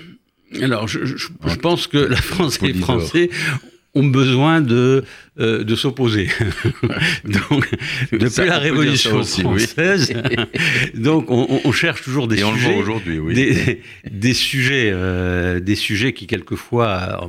Alors, 0.62 0.88
je, 0.88 1.04
je 1.04 1.56
pense 1.56 1.86
que 1.86 1.98
la 1.98 2.16
France 2.16 2.58
et 2.62 2.68
les 2.68 2.74
Français 2.74 3.28
ont 3.96 4.06
besoin 4.06 4.60
de, 4.60 5.04
euh, 5.40 5.64
de 5.64 5.74
s'opposer. 5.74 6.28
donc, 7.24 7.68
depuis 8.12 8.46
la 8.46 8.58
Révolution 8.58 9.24
française, 9.24 10.12
donc 10.94 11.30
on, 11.30 11.72
cherche 11.72 12.02
toujours 12.02 12.28
des 12.28 12.38
sujets, 12.38 12.82
oui. 13.18 13.34
des, 13.34 13.82
des, 14.10 14.34
sujets, 14.34 14.90
euh, 14.92 15.58
des 15.60 15.74
sujets 15.74 16.12
qui 16.12 16.26
quelquefois 16.26 17.28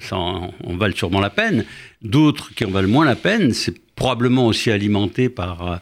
ça 0.00 0.16
en, 0.16 0.52
valent 0.76 0.94
sûrement 0.94 1.20
la 1.20 1.30
peine, 1.30 1.64
d'autres 2.02 2.52
qui 2.54 2.64
en 2.64 2.70
valent 2.70 2.88
moins 2.88 3.04
la 3.04 3.16
peine. 3.16 3.52
C'est 3.52 3.74
probablement 3.94 4.46
aussi 4.46 4.70
alimenté 4.70 5.28
par 5.28 5.80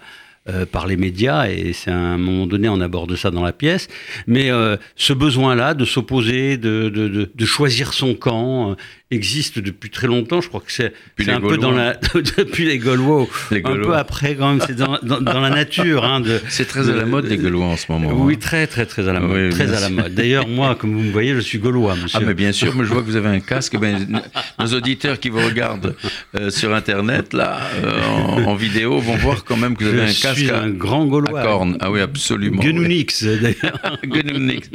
euh, 0.48 0.64
par 0.64 0.86
les 0.86 0.96
médias, 0.96 1.46
et 1.50 1.74
c'est 1.74 1.90
à 1.90 1.98
un 1.98 2.16
moment 2.16 2.46
donné, 2.46 2.70
on 2.70 2.80
aborde 2.80 3.14
ça 3.16 3.30
dans 3.30 3.42
la 3.42 3.52
pièce. 3.52 3.86
Mais 4.26 4.50
euh, 4.50 4.78
ce 4.96 5.12
besoin-là 5.12 5.74
de 5.74 5.84
s'opposer, 5.84 6.56
de, 6.56 6.88
de, 6.88 7.30
de, 7.34 7.44
choisir 7.44 7.92
son 7.92 8.14
camp, 8.14 8.74
existe 9.10 9.58
depuis 9.58 9.88
très 9.88 10.06
longtemps. 10.06 10.40
Je 10.40 10.48
crois 10.48 10.60
que 10.60 10.70
c'est 10.70 10.92
un 11.28 11.40
peu 11.40 11.56
dans 11.56 11.70
la 11.70 11.94
depuis 12.14 12.66
les 12.66 12.78
Gaulois, 12.78 13.26
un 13.50 13.60
peu 13.60 13.96
après 13.96 14.34
quand 14.34 14.48
même. 14.48 14.60
C'est 14.66 14.76
dans, 14.76 14.98
dans, 15.02 15.40
la 15.40 15.50
nature. 15.50 16.04
Hein, 16.04 16.22
c'est 16.48 16.66
très 16.66 16.90
à 16.90 16.94
la 16.94 17.06
mode 17.06 17.26
les 17.26 17.38
Gaulois 17.38 17.66
en 17.66 17.76
ce 17.76 17.90
moment. 17.90 18.10
Oui, 18.12 18.34
hein. 18.34 18.38
très 18.40 18.66
très 18.66 18.86
très 18.86 19.08
à 19.08 19.12
la 19.12 19.20
mode. 19.20 19.50
très 19.50 19.74
à 19.74 19.80
la 19.80 19.88
mode. 19.88 20.14
D'ailleurs, 20.14 20.46
moi, 20.46 20.74
comme 20.74 20.92
vous 20.94 21.02
me 21.02 21.10
voyez, 21.10 21.34
je 21.34 21.40
suis 21.40 21.58
Gaulois, 21.58 21.96
monsieur. 21.96 22.18
Ah, 22.22 22.24
mais 22.26 22.34
bien 22.34 22.52
sûr, 22.52 22.74
mais 22.74 22.84
je 22.84 22.92
vois 22.92 23.02
que 23.02 23.06
vous 23.06 23.16
avez 23.16 23.28
un 23.28 23.40
casque. 23.40 23.78
Ben, 23.78 24.22
nos 24.58 24.66
auditeurs 24.74 25.18
qui 25.18 25.30
vous 25.30 25.40
regardent 25.40 25.94
euh, 26.38 26.50
sur 26.50 26.74
Internet, 26.74 27.32
là, 27.32 27.60
euh, 27.82 28.44
en, 28.44 28.54
vidéo, 28.54 28.98
vont 28.98 29.16
voir 29.16 29.44
quand 29.44 29.56
même 29.56 29.76
que 29.76 29.84
vous 29.84 29.90
avez 29.90 30.02
un 30.02 30.06
casque. 30.06 30.36
Je 30.36 30.44
suis 30.44 30.50
un 30.50 30.68
grand 30.68 31.06
Gaulois. 31.06 31.40
À 31.40 31.44
corne. 31.44 31.78
Ah 31.80 31.90
oui, 31.90 32.00
absolument. 32.00 32.60
Genounix, 32.62 33.24
d'ailleurs. 33.24 33.98
Genounix. 34.02 34.68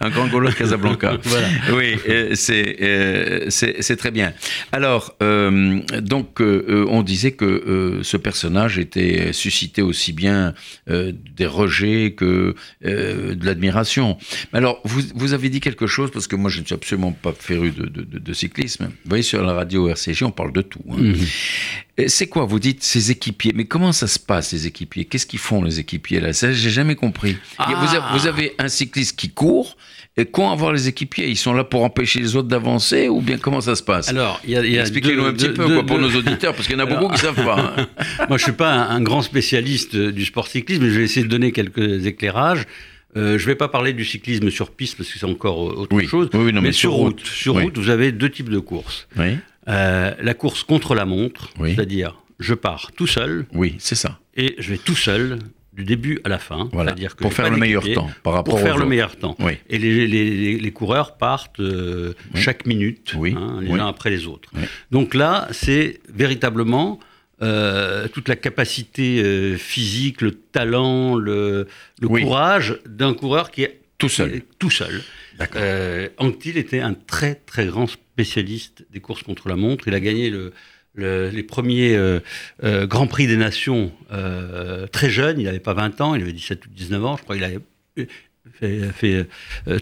un 0.00 0.10
grand 0.10 0.26
Gaulois 0.28 0.50
de 0.50 0.56
Casablanca. 0.56 1.16
Voilà. 1.22 1.46
Oui, 1.72 1.96
c'est 2.34 2.76
c'est 3.48 3.96
très 3.96 4.10
bien. 4.10 4.32
Alors, 4.72 5.14
euh, 5.22 5.80
donc, 6.00 6.40
euh, 6.40 6.86
on 6.88 7.02
disait 7.02 7.32
que 7.32 7.44
euh, 7.44 8.02
ce 8.02 8.16
personnage 8.16 8.78
était 8.78 9.32
suscité 9.32 9.82
aussi 9.82 10.12
bien 10.12 10.54
des 10.86 11.46
rejets 11.46 12.14
que 12.16 12.54
de 12.82 13.46
l'admiration. 13.46 14.18
Alors, 14.52 14.80
vous, 14.84 15.00
vous, 15.14 15.32
avez 15.32 15.48
dit 15.48 15.60
quelque 15.60 15.86
chose, 15.86 16.10
parce 16.10 16.26
que 16.26 16.36
moi, 16.36 16.50
je 16.50 16.60
ne 16.60 16.64
suis 16.64 16.74
absolument 16.74 17.12
pas 17.12 17.32
féru 17.32 17.72
de, 17.72 18.32
cyclisme. 18.32 18.86
Vous 18.86 19.08
voyez, 19.08 19.22
sur 19.22 19.42
la 19.42 19.52
radio 19.52 19.88
RCJ, 19.88 20.24
on 20.24 20.30
parle 20.30 20.52
de 20.52 20.62
tout. 20.62 20.82
Hein. 20.90 20.96
Mhm. 20.98 21.14
C'est 22.08 22.26
quoi 22.26 22.44
Vous 22.44 22.58
dites 22.58 22.82
ces 22.82 23.12
équipiers, 23.12 23.52
mais 23.54 23.66
comment 23.66 23.92
ça 23.92 24.08
se 24.08 24.18
passe, 24.18 24.52
les 24.52 24.66
équipiers? 24.66 25.04
Qu'est-ce 25.04 25.26
qu'ils 25.26 25.38
font, 25.38 25.62
les 25.62 25.78
équipiers 25.78 26.18
là? 26.18 26.32
Ça, 26.32 26.52
j'ai 26.52 26.70
jamais 26.70 26.96
compris. 26.96 27.36
Ah. 27.58 28.10
Vous, 28.12 28.26
avez 28.26 28.52
un 28.58 28.68
cycliste 28.68 29.16
qui 29.16 29.30
court, 29.30 29.76
et 30.16 30.24
comment 30.24 30.52
avoir 30.52 30.72
les 30.72 30.88
équipiers 30.88 31.28
Ils 31.28 31.36
sont 31.36 31.52
là 31.52 31.62
pour 31.62 31.84
empêcher 31.84 32.18
les 32.18 32.34
autres 32.34 32.48
d'avancer 32.48 33.08
ou 33.08 33.20
bien 33.20 33.38
comment 33.38 33.60
ça 33.60 33.76
se 33.76 33.82
passe? 33.82 34.08
Alors, 34.08 34.40
il 34.44 34.50
y 34.50 34.56
a, 34.56 34.80
expliquez-nous 34.80 35.24
un 35.24 35.32
petit 35.32 35.50
peu 35.50 35.66
quoi, 35.66 35.86
pour 35.86 35.98
nos 35.98 36.10
auditeurs 36.10 36.54
parce 36.54 36.66
qu'il 36.66 36.76
y 36.76 36.80
en 36.80 36.84
a 36.84 36.86
beaucoup 36.86 37.12
qui 37.12 37.20
savent 37.20 37.44
pas. 37.44 37.74
Hein. 37.78 37.86
Moi, 38.28 38.38
je 38.38 38.42
suis 38.42 38.52
pas 38.52 38.72
un, 38.72 39.00
grand 39.00 39.22
spécialiste 39.22 39.94
du 39.96 40.24
sport 40.24 40.48
cyclisme, 40.48 40.82
mais 40.82 40.90
je 40.90 40.98
vais 40.98 41.04
essayer 41.04 41.24
de 41.24 41.30
donner 41.30 41.52
quelques 41.52 42.06
éclairages. 42.06 42.64
Euh, 43.16 43.38
je 43.38 43.44
ne 43.44 43.46
vais 43.46 43.54
pas 43.54 43.68
parler 43.68 43.92
du 43.92 44.04
cyclisme 44.04 44.50
sur 44.50 44.72
piste 44.72 44.96
parce 44.96 45.08
que 45.08 45.18
c'est 45.18 45.26
encore 45.26 45.58
autre 45.58 46.00
chose. 46.02 46.28
Oui, 46.34 46.52
non, 46.52 46.60
mais, 46.60 46.72
sur 46.72 46.92
route, 46.92 47.24
sur 47.24 47.54
route, 47.54 47.78
vous 47.78 47.90
avez 47.90 48.10
deux 48.10 48.30
types 48.30 48.48
de 48.48 48.58
courses. 48.58 49.06
Euh, 49.68 50.14
la 50.20 50.34
course 50.34 50.62
contre 50.62 50.94
la 50.94 51.04
montre, 51.04 51.50
c'est-à-dire 51.58 52.16
je 52.38 52.54
pars 52.54 52.92
tout 52.92 53.06
seul. 53.06 53.46
Oui, 53.52 53.76
c'est 53.78 53.94
ça. 53.94 54.18
Et 54.36 54.56
je 54.58 54.70
vais 54.70 54.78
tout 54.78 54.96
seul 54.96 55.38
du 55.74 55.84
début 55.84 56.20
à 56.24 56.28
la 56.28 56.38
fin. 56.38 56.68
Voilà, 56.72 56.92
dire 56.92 57.16
que 57.16 57.22
pour 57.22 57.32
faire 57.32 57.50
le 57.50 57.56
meilleur 57.56 57.82
temps 57.92 58.10
par 58.22 58.34
rapport 58.34 58.54
Pour 58.54 58.60
faire 58.60 58.78
le 58.78 58.86
meilleur 58.86 59.16
temps. 59.16 59.36
Et 59.68 59.78
les, 59.78 60.06
les, 60.06 60.58
les, 60.58 60.70
coureurs 60.70 61.16
partent 61.16 61.60
euh, 61.60 62.14
chaque 62.34 62.66
minute, 62.66 63.14
hein, 63.14 63.58
les 63.60 63.72
uns 63.72 63.88
après 63.88 64.10
les 64.10 64.26
autres. 64.26 64.50
Donc 64.90 65.14
là, 65.14 65.48
c'est 65.50 66.00
véritablement 66.08 67.00
euh, 67.42 68.06
toute 68.08 68.28
la 68.28 68.36
capacité 68.36 69.20
euh, 69.22 69.56
physique, 69.56 70.20
le 70.20 70.32
talent, 70.32 71.16
le, 71.16 71.66
le 72.00 72.08
courage 72.08 72.78
d'un 72.86 73.14
coureur 73.14 73.50
qui 73.50 73.64
est 73.64 73.80
tout 73.98 74.08
seul. 74.08 74.42
tout 74.58 74.70
seul. 74.70 75.02
Anctil 76.18 76.56
était 76.58 76.80
un 76.80 76.94
très 76.94 77.34
très 77.34 77.66
grand 77.66 77.88
spécialiste 78.14 78.86
des 78.92 79.00
courses 79.00 79.24
contre 79.24 79.48
la 79.48 79.56
montre. 79.56 79.88
Il 79.88 79.94
a 79.94 80.00
gagné 80.00 80.30
le, 80.30 80.52
les 80.96 81.42
premiers 81.42 81.96
euh, 81.96 82.20
euh, 82.62 82.86
Grands 82.86 83.08
Prix 83.08 83.26
des 83.26 83.36
Nations 83.36 83.90
euh, 84.12 84.86
très 84.86 85.10
jeune, 85.10 85.40
il 85.40 85.44
n'avait 85.44 85.58
pas 85.58 85.74
20 85.74 86.00
ans, 86.00 86.14
il 86.14 86.22
avait 86.22 86.32
17 86.32 86.64
ou 86.66 86.68
19 86.70 87.04
ans, 87.04 87.16
je 87.16 87.22
crois 87.22 87.34
qu'il 87.34 87.44
avait 87.44 87.58
fait, 88.92 89.26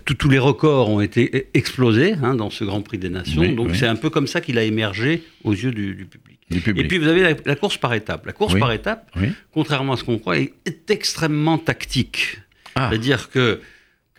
tous 0.04 0.28
les 0.30 0.38
records 0.38 0.88
ont 0.88 1.00
été 1.00 1.48
explosés 1.52 2.14
hein, 2.22 2.34
dans 2.34 2.48
ce 2.48 2.64
Grand 2.64 2.80
Prix 2.80 2.98
des 2.98 3.10
Nations. 3.10 3.52
donc 3.52 3.76
c'est 3.76 3.86
un 3.86 3.96
peu 3.96 4.08
comme 4.08 4.26
ça 4.26 4.40
qu'il 4.40 4.56
a 4.56 4.62
émergé 4.62 5.22
aux 5.44 5.52
yeux 5.52 5.72
du, 5.72 6.06
public. 6.06 6.38
Et 6.50 6.86
puis 6.86 6.96
vous 6.96 7.08
avez 7.08 7.36
la, 7.44 7.56
course 7.56 7.76
par 7.76 7.92
étapes. 7.92 8.24
La 8.24 8.32
course 8.32 8.58
par 8.58 8.72
étapes, 8.72 9.10
contrairement 9.52 9.92
à 9.92 9.96
ce 9.98 10.04
qu'on 10.04 10.18
croit, 10.18 10.38
est, 10.38 10.54
extrêmement 10.88 11.58
tactique. 11.58 12.38
Ah. 12.74 12.88
C'est-à-dire 12.88 13.28
que 13.28 13.60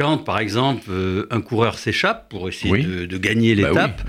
quand, 0.04 0.18
par 0.18 0.40
exemple, 0.40 0.84
euh, 0.90 1.28
un 1.32 1.40
coureur 1.40 1.80
s'échappe 1.80 2.28
pour 2.28 2.50
essayer 2.50 2.84
de, 2.84 3.18
gagner 3.18 3.56
bah 3.56 3.70
l'étape, 3.70 4.02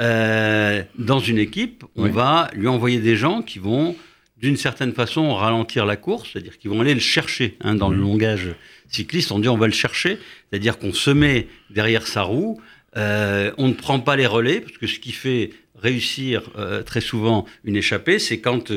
euh, 0.00 0.82
dans 0.96 1.18
une 1.18 1.36
équipe, 1.36 1.84
on 1.94 2.08
va 2.08 2.48
lui 2.54 2.68
envoyer 2.68 3.00
des 3.00 3.16
gens 3.16 3.42
qui 3.42 3.58
vont, 3.58 3.94
d'une 4.38 4.56
certaine 4.56 4.94
façon, 4.94 5.34
ralentir 5.34 5.84
la 5.84 5.96
course, 5.96 6.30
c'est-à-dire 6.32 6.56
qu'ils 6.56 6.70
vont 6.70 6.80
aller 6.80 6.94
le 6.94 7.00
chercher. 7.00 7.58
Hein, 7.60 7.74
dans 7.74 7.90
le 7.90 7.98
langage 7.98 8.48
cycliste, 8.88 9.30
on 9.30 9.40
dit 9.40 9.48
on 9.50 9.58
va 9.58 9.66
le 9.66 9.74
chercher, 9.74 10.18
c'est-à-dire 10.48 10.78
qu'on 10.78 10.94
se 10.94 11.10
met 11.10 11.48
derrière 11.68 12.06
sa 12.06 12.22
roue, 12.22 12.58
euh, 12.96 13.52
on 13.58 13.68
ne 13.68 13.74
prend 13.74 14.00
pas 14.00 14.16
les 14.16 14.26
relais, 14.26 14.62
parce 14.62 14.78
que 14.78 14.86
ce 14.86 14.98
qui 15.00 15.12
fait 15.12 15.50
réussir 15.78 16.44
très 16.86 17.02
souvent 17.02 17.44
une 17.64 17.76
échappée, 17.76 18.18
c'est 18.20 18.38
quand 18.38 18.72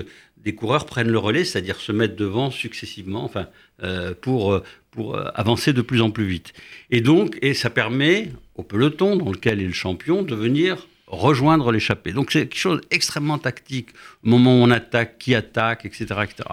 des 0.46 0.56
coureurs 0.56 0.86
prennent 0.86 1.12
le 1.12 1.18
relais, 1.18 1.44
c'est-à-dire 1.44 1.82
se 1.82 1.92
mettre 1.92 2.16
devant 2.16 2.52
successivement, 2.52 3.26
enfin, 3.26 3.48
pour, 4.22 4.62
pour 4.96 5.16
euh, 5.16 5.30
avancer 5.36 5.74
de 5.74 5.82
plus 5.82 6.02
en 6.02 6.10
plus 6.10 6.26
vite. 6.26 6.54
Et 6.90 7.02
donc, 7.02 7.38
et 7.42 7.54
ça 7.54 7.70
permet 7.70 8.32
au 8.56 8.64
peloton 8.64 9.16
dans 9.16 9.32
lequel 9.32 9.62
est 9.62 9.68
le 9.68 9.74
champion 9.74 10.24
de 10.24 10.34
venir 10.34 10.88
rejoindre 11.08 11.72
l'échappée. 11.72 12.14
Donc 12.14 12.32
c'est 12.32 12.48
quelque 12.48 12.58
chose 12.58 12.82
d'extrêmement 12.90 13.38
tactique, 13.38 13.90
au 14.24 14.30
moment 14.30 14.60
où 14.60 14.64
on 14.64 14.72
attaque, 14.72 15.20
qui 15.20 15.36
attaque, 15.36 15.86
etc. 15.86 16.06
etc. 16.24 16.50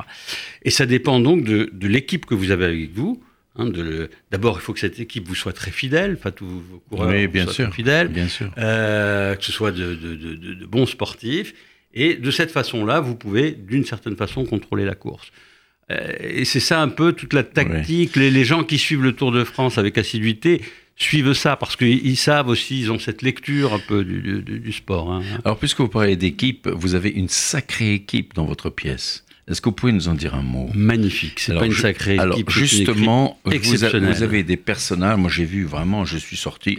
Et 0.63 0.71
ça 0.71 0.85
dépend 0.85 1.21
donc 1.21 1.45
de, 1.45 1.71
l'équipe 1.87 2.27
que 2.27 2.35
vous 2.35 2.51
avez 2.51 2.67
avec 2.67 2.93
vous. 2.93 3.23
Hein, 3.57 3.71
D'abord, 4.31 4.59
il 4.59 4.61
faut 4.61 4.75
que 4.75 4.81
cette 4.81 4.99
équipe 5.01 5.27
vous 5.27 5.35
soit 5.35 5.53
très 5.53 5.71
fidèle, 5.71 6.17
enfin 6.19 6.33
tous 6.33 6.47
vos 6.47 6.83
coureurs 6.91 7.29
bien 7.29 7.45
soient 7.45 7.53
sûr, 7.53 7.75
fidèles, 7.75 8.09
bien 8.09 8.29
sûr. 8.29 8.51
Euh, 8.59 9.35
que 9.37 9.45
ce 9.45 9.53
soit 9.53 9.73
de, 9.73 9.95
de 9.95 10.67
bons 10.67 10.87
sportifs. 10.87 11.55
Et 11.95 12.15
de 12.15 12.31
cette 12.31 12.51
façon-là, 12.51 13.01
vous 13.01 13.15
pouvez, 13.15 13.53
d'une 13.53 13.85
certaine 13.85 14.17
façon, 14.17 14.45
contrôler 14.45 14.85
la 14.85 14.95
course. 14.95 15.31
Euh, 15.91 16.13
et 16.21 16.45
c'est 16.45 16.61
ça 16.61 16.81
un 16.81 16.89
peu 16.89 17.13
toute 17.13 17.33
la 17.33 17.43
tactique. 17.43 18.17
Les, 18.17 18.45
gens 18.45 18.65
qui 18.65 18.79
suivent 18.79 19.03
le 19.03 19.13
Tour 19.13 19.33
de 19.33 19.45
France 19.45 19.79
avec 19.79 19.99
assiduité 19.99 20.63
suivent 20.97 21.33
ça 21.33 21.57
parce 21.57 21.77
qu'ils 21.77 22.17
savent 22.17 22.49
aussi, 22.49 22.81
ils 22.81 22.93
ont 22.93 22.99
cette 22.99 23.23
lecture 23.23 23.75
un 23.75 23.79
peu 23.79 24.05
du, 24.05 24.73
sport. 24.73 25.13
Hein. 25.13 25.23
Alors, 25.45 25.59
puisque 25.59 25.81
vous 25.81 25.89
parlez 25.89 26.17
d'équipe, 26.17 26.69
vous 26.69 26.95
avez 26.95 27.11
une 27.11 27.29
sacrée 27.29 27.95
équipe 27.95 28.35
dans 28.35 28.45
votre 28.45 28.71
pièce. 28.71 29.25
Est-ce 29.49 29.61
que 29.61 29.69
vous 29.69 29.75
pouvez 29.75 29.93
nous 29.93 30.09
en 30.09 30.15
dire 30.15 30.35
un 30.35 30.43
mot? 30.43 30.71
Magnifique, 30.73 31.41
c'est 31.41 31.55
pas 31.55 31.67
une 31.67 31.73
sacrée 31.73 32.17
alors, 32.17 32.39
équipe. 32.39 32.51
justement, 32.51 33.41
vous, 33.45 33.53
vous, 33.61 33.85
avez 34.23 34.45
des 34.45 34.57
personnages, 34.57 35.19
moi 35.19 35.29
j'ai 35.29 35.45
vu 35.45 35.65
vraiment, 35.65 36.05
je 36.05 36.17
suis 36.17 36.37
sorti, 36.37 36.79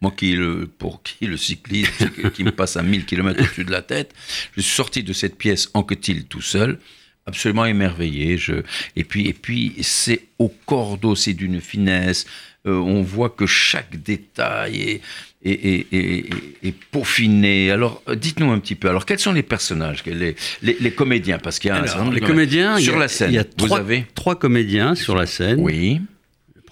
moi 0.00 0.12
qui 0.16 0.34
le, 0.34 0.66
pour 0.66 1.02
qui 1.02 1.26
le 1.26 1.36
cycliste 1.36 2.32
qui 2.32 2.44
me 2.44 2.52
passe 2.52 2.76
à 2.76 2.82
1000 2.82 3.04
km 3.04 3.40
au-dessus 3.40 3.64
de 3.64 3.70
la 3.70 3.82
tête, 3.82 4.14
je 4.56 4.60
suis 4.60 4.74
sorti 4.74 5.02
de 5.02 5.12
cette 5.12 5.36
pièce 5.36 5.70
en 5.74 5.82
que-t-il 5.82 6.24
tout 6.24 6.42
seul, 6.42 6.78
absolument 7.26 7.66
émerveillé. 7.66 8.38
Je... 8.38 8.62
Et 8.96 9.04
puis, 9.04 9.28
et 9.28 9.32
puis 9.32 9.74
c'est 9.82 10.22
au 10.38 10.48
cordeau, 10.48 11.14
c'est 11.14 11.34
d'une 11.34 11.60
finesse. 11.60 12.26
Euh, 12.66 12.74
on 12.74 13.02
voit 13.02 13.30
que 13.30 13.46
chaque 13.46 14.02
détail 14.02 15.00
est, 15.44 15.86
est, 15.92 16.74
peaufiné. 16.90 17.70
Alors, 17.70 18.02
dites-nous 18.12 18.50
un 18.50 18.58
petit 18.58 18.74
peu. 18.74 18.88
Alors, 18.88 19.06
quels 19.06 19.20
sont 19.20 19.32
les 19.32 19.44
personnages, 19.44 20.02
les, 20.04 20.34
les, 20.62 20.90
comédiens? 20.90 21.38
Parce 21.38 21.58
qu'il 21.58 21.68
y 21.68 21.72
a 21.72 21.76
un 21.76 22.10
les 22.10 22.20
comédiens 22.20 22.78
sur 22.78 22.98
la 22.98 23.08
scène. 23.08 23.30
Il 23.30 23.36
y 23.36 23.38
a 23.38 23.44
trois, 23.44 23.80
trois 24.14 24.38
comédiens 24.38 24.94
sur 24.96 25.14
la 25.14 25.26
scène. 25.26 25.60
Oui. 25.60 26.00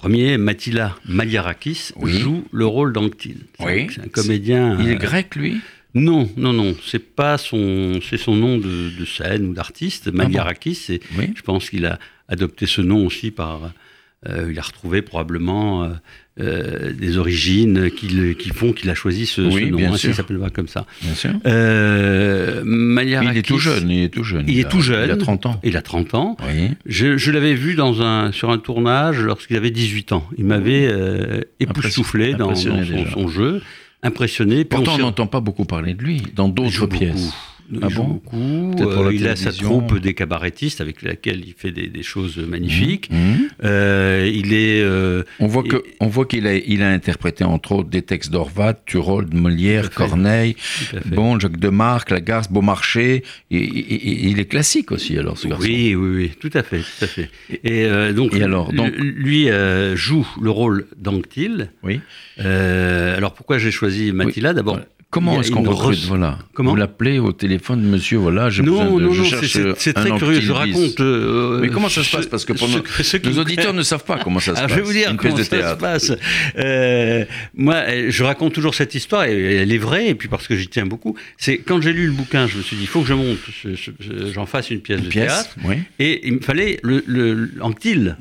Premier, 0.06 0.38
Matila 0.38 0.96
Maliarakis, 1.08 1.90
joue 2.00 2.44
le 2.52 2.64
rôle 2.64 2.92
d'Anctil. 2.92 3.38
Oui. 3.58 3.88
C'est 3.92 4.02
un 4.02 4.08
comédien. 4.08 4.78
Il 4.80 4.88
est 4.88 4.94
grec, 4.94 5.34
lui? 5.34 5.58
Non, 5.94 6.30
non, 6.36 6.52
non, 6.52 6.76
c'est 6.86 7.00
pas 7.16 7.38
son, 7.38 7.98
c'est 8.08 8.16
son 8.16 8.36
nom 8.36 8.56
de, 8.56 9.04
scène 9.04 9.46
ou 9.46 9.52
d'artiste. 9.52 10.04
Ah 10.06 10.10
Maliarakis, 10.12 11.00
je 11.10 11.42
pense 11.42 11.70
qu'il 11.70 11.86
a 11.86 11.98
adopté 12.28 12.66
ce 12.66 12.82
nom 12.82 13.04
aussi 13.04 13.32
par, 13.32 13.72
euh, 14.28 14.48
il 14.48 14.56
a 14.60 14.62
retrouvé 14.62 15.02
probablement 15.02 15.82
euh, 15.82 15.88
euh, 16.38 16.92
des 16.92 17.18
origines 17.18 17.90
qui, 17.90 18.34
qui 18.36 18.50
font 18.50 18.72
qu'il 18.72 18.90
a 18.90 18.94
choisi 18.94 19.26
ce, 19.26 19.40
nom. 19.40 19.76
Bien 19.76 19.92
hein, 19.92 19.96
sûr. 19.96 20.10
Il 20.10 20.14
s'appelle 20.14 20.38
pas 20.38 20.50
comme 20.50 20.68
ça. 20.68 20.86
Bien 21.02 21.14
sûr. 21.14 21.30
Maliarakis, 22.64 23.30
il 23.32 23.38
est 23.38 23.42
tout 23.42 23.58
jeune. 23.58 23.90
Il 23.90 24.02
est 24.02 24.08
tout 24.08 24.24
jeune. 24.24 24.44
Il, 24.48 24.58
est 24.58 24.68
tout 24.68 24.80
jeune. 24.80 25.04
Il 25.04 25.10
a 25.10 25.16
30 25.16 25.46
ans. 25.46 25.60
Il 25.64 25.76
a 25.76 25.82
30 25.82 26.14
ans. 26.14 26.36
Je, 26.86 27.30
l'avais 27.30 27.54
vu 27.54 27.74
dans 27.74 28.02
un, 28.02 28.32
sur 28.32 28.50
un 28.50 28.58
tournage 28.58 29.20
lorsqu'il 29.20 29.56
avait 29.56 29.70
18 29.70 30.12
ans. 30.12 30.28
Il 30.38 30.44
m'avait 30.44 30.90
époustouflé 31.60 32.34
dans, 32.34 32.54
son, 32.54 32.82
son, 33.12 33.28
jeu 33.28 33.62
impressionné. 34.02 34.64
Pourtant, 34.64 34.94
on 34.94 34.98
n'entend 34.98 35.26
pas 35.26 35.40
beaucoup 35.40 35.64
parler 35.64 35.94
de 35.94 36.02
lui 36.02 36.22
dans 36.34 36.48
d'autres 36.48 36.86
pièces. 36.86 37.32
Ah 37.82 37.88
bon 37.94 38.04
beaucoup. 38.04 38.74
Euh, 38.80 39.12
il 39.12 39.26
a 39.26 39.36
sa 39.36 39.52
troupe 39.52 39.98
des 39.98 40.14
cabarettistes 40.14 40.80
avec 40.80 41.02
laquelle 41.02 41.42
il 41.46 41.54
fait 41.54 41.72
des, 41.72 42.02
choses 42.02 42.38
magnifiques. 42.38 43.10
Mmh. 43.10 43.16
Mmh. 43.16 43.48
Euh, 43.64 44.30
il 44.32 44.52
est. 44.52 44.80
Euh, 44.82 45.24
on 45.40 45.46
voit 45.46 45.62
que, 45.62 45.82
on 46.00 46.06
voit 46.06 46.26
qu'il 46.26 46.46
a, 46.46 46.54
il 46.54 46.82
a 46.82 46.90
interprété 46.90 47.44
entre 47.44 47.72
autres 47.72 47.88
des 47.88 48.02
textes 48.02 48.30
d'Orvat, 48.30 48.74
Turol, 48.86 49.26
Molière, 49.32 49.90
Corneille, 49.90 50.56
Bon, 51.06 51.38
Jacques 51.38 51.58
de 51.58 51.68
Marc, 51.68 52.10
Lagarce, 52.10 52.50
Beaumarchais. 52.50 53.22
Et, 53.50 54.28
il 54.28 54.38
est 54.40 54.46
classique 54.46 54.92
aussi 54.92 55.18
alors 55.18 55.38
ce 55.38 55.48
garçon. 55.48 55.64
Oui, 55.64 55.94
oui, 55.94 56.16
oui, 56.16 56.32
tout 56.38 56.56
à 56.56 56.62
fait, 56.62 56.80
tout 56.80 57.04
à 57.04 57.06
fait. 57.06 57.30
Et 57.64 57.88
donc, 58.12 58.34
alors, 58.34 58.72
donc... 58.72 58.92
lui 58.96 59.48
joue 59.94 60.26
le 60.40 60.50
rôle 60.50 60.86
d'Anctil. 60.96 61.70
Oui. 61.82 62.00
alors 62.38 63.34
pourquoi 63.34 63.58
j'ai 63.58 63.70
choisi 63.70 64.12
Mathilda? 64.12 64.52
D'abord. 64.52 64.80
Comment 65.10 65.40
est-ce 65.40 65.50
qu'on 65.50 65.62
recrute 65.62 66.04
voilà 66.04 66.38
Comment 66.52 66.70
Vous 66.70 66.76
l'appelez 66.76 67.18
au 67.18 67.32
téléphone, 67.32 67.80
monsieur, 67.82 68.18
voilà, 68.18 68.50
je 68.50 68.62
Non, 68.62 68.98
non, 68.98 69.12
non, 69.12 69.24
c'est 69.78 69.92
très 69.92 70.10
curieux. 70.10 70.40
Je 70.40 70.52
raconte. 70.52 71.00
Euh, 71.00 71.60
mais 71.60 71.68
comment 71.68 71.88
ça 71.88 72.02
se 72.02 72.14
passe? 72.14 72.26
Parce 72.26 72.44
que 72.44 72.52
pour 72.52 72.68
nos, 72.68 73.38
auditeurs 73.38 73.72
ne 73.72 73.82
savent 73.82 74.04
pas 74.04 74.18
comment 74.18 74.40
ça 74.40 74.54
se 74.54 74.60
passe. 74.60 74.70
Je 74.70 74.74
vais 74.74 74.82
vous 74.82 74.92
dire 74.92 75.14
comment 75.16 75.36
ça 75.36 75.44
se 75.44 75.76
passe. 75.76 76.12
Euh, 76.58 77.24
moi, 77.54 77.84
je 78.08 78.24
raconte 78.24 78.52
toujours 78.52 78.74
cette 78.74 78.94
histoire, 78.94 79.24
et 79.24 79.56
elle 79.56 79.72
est 79.72 79.78
vraie, 79.78 80.08
et 80.08 80.14
puis 80.14 80.28
parce 80.28 80.48
que 80.48 80.56
j'y 80.56 80.68
tiens 80.68 80.86
beaucoup. 80.86 81.16
C'est 81.38 81.58
quand 81.58 81.80
j'ai 81.80 81.92
lu 81.92 82.06
le 82.06 82.12
bouquin, 82.12 82.46
je 82.46 82.58
me 82.58 82.62
suis 82.62 82.76
dit, 82.76 82.82
il 82.82 82.88
faut 82.88 83.02
que 83.02 83.08
je 83.08 83.14
monte, 83.14 83.38
j'en 84.34 84.46
fasse 84.46 84.70
une 84.70 84.80
pièce 84.80 85.00
de 85.00 85.08
théâtre. 85.08 85.56
Et 85.98 86.26
il 86.26 86.34
me 86.34 86.40
fallait 86.40 86.78
le, 86.82 87.02
le, 87.06 87.50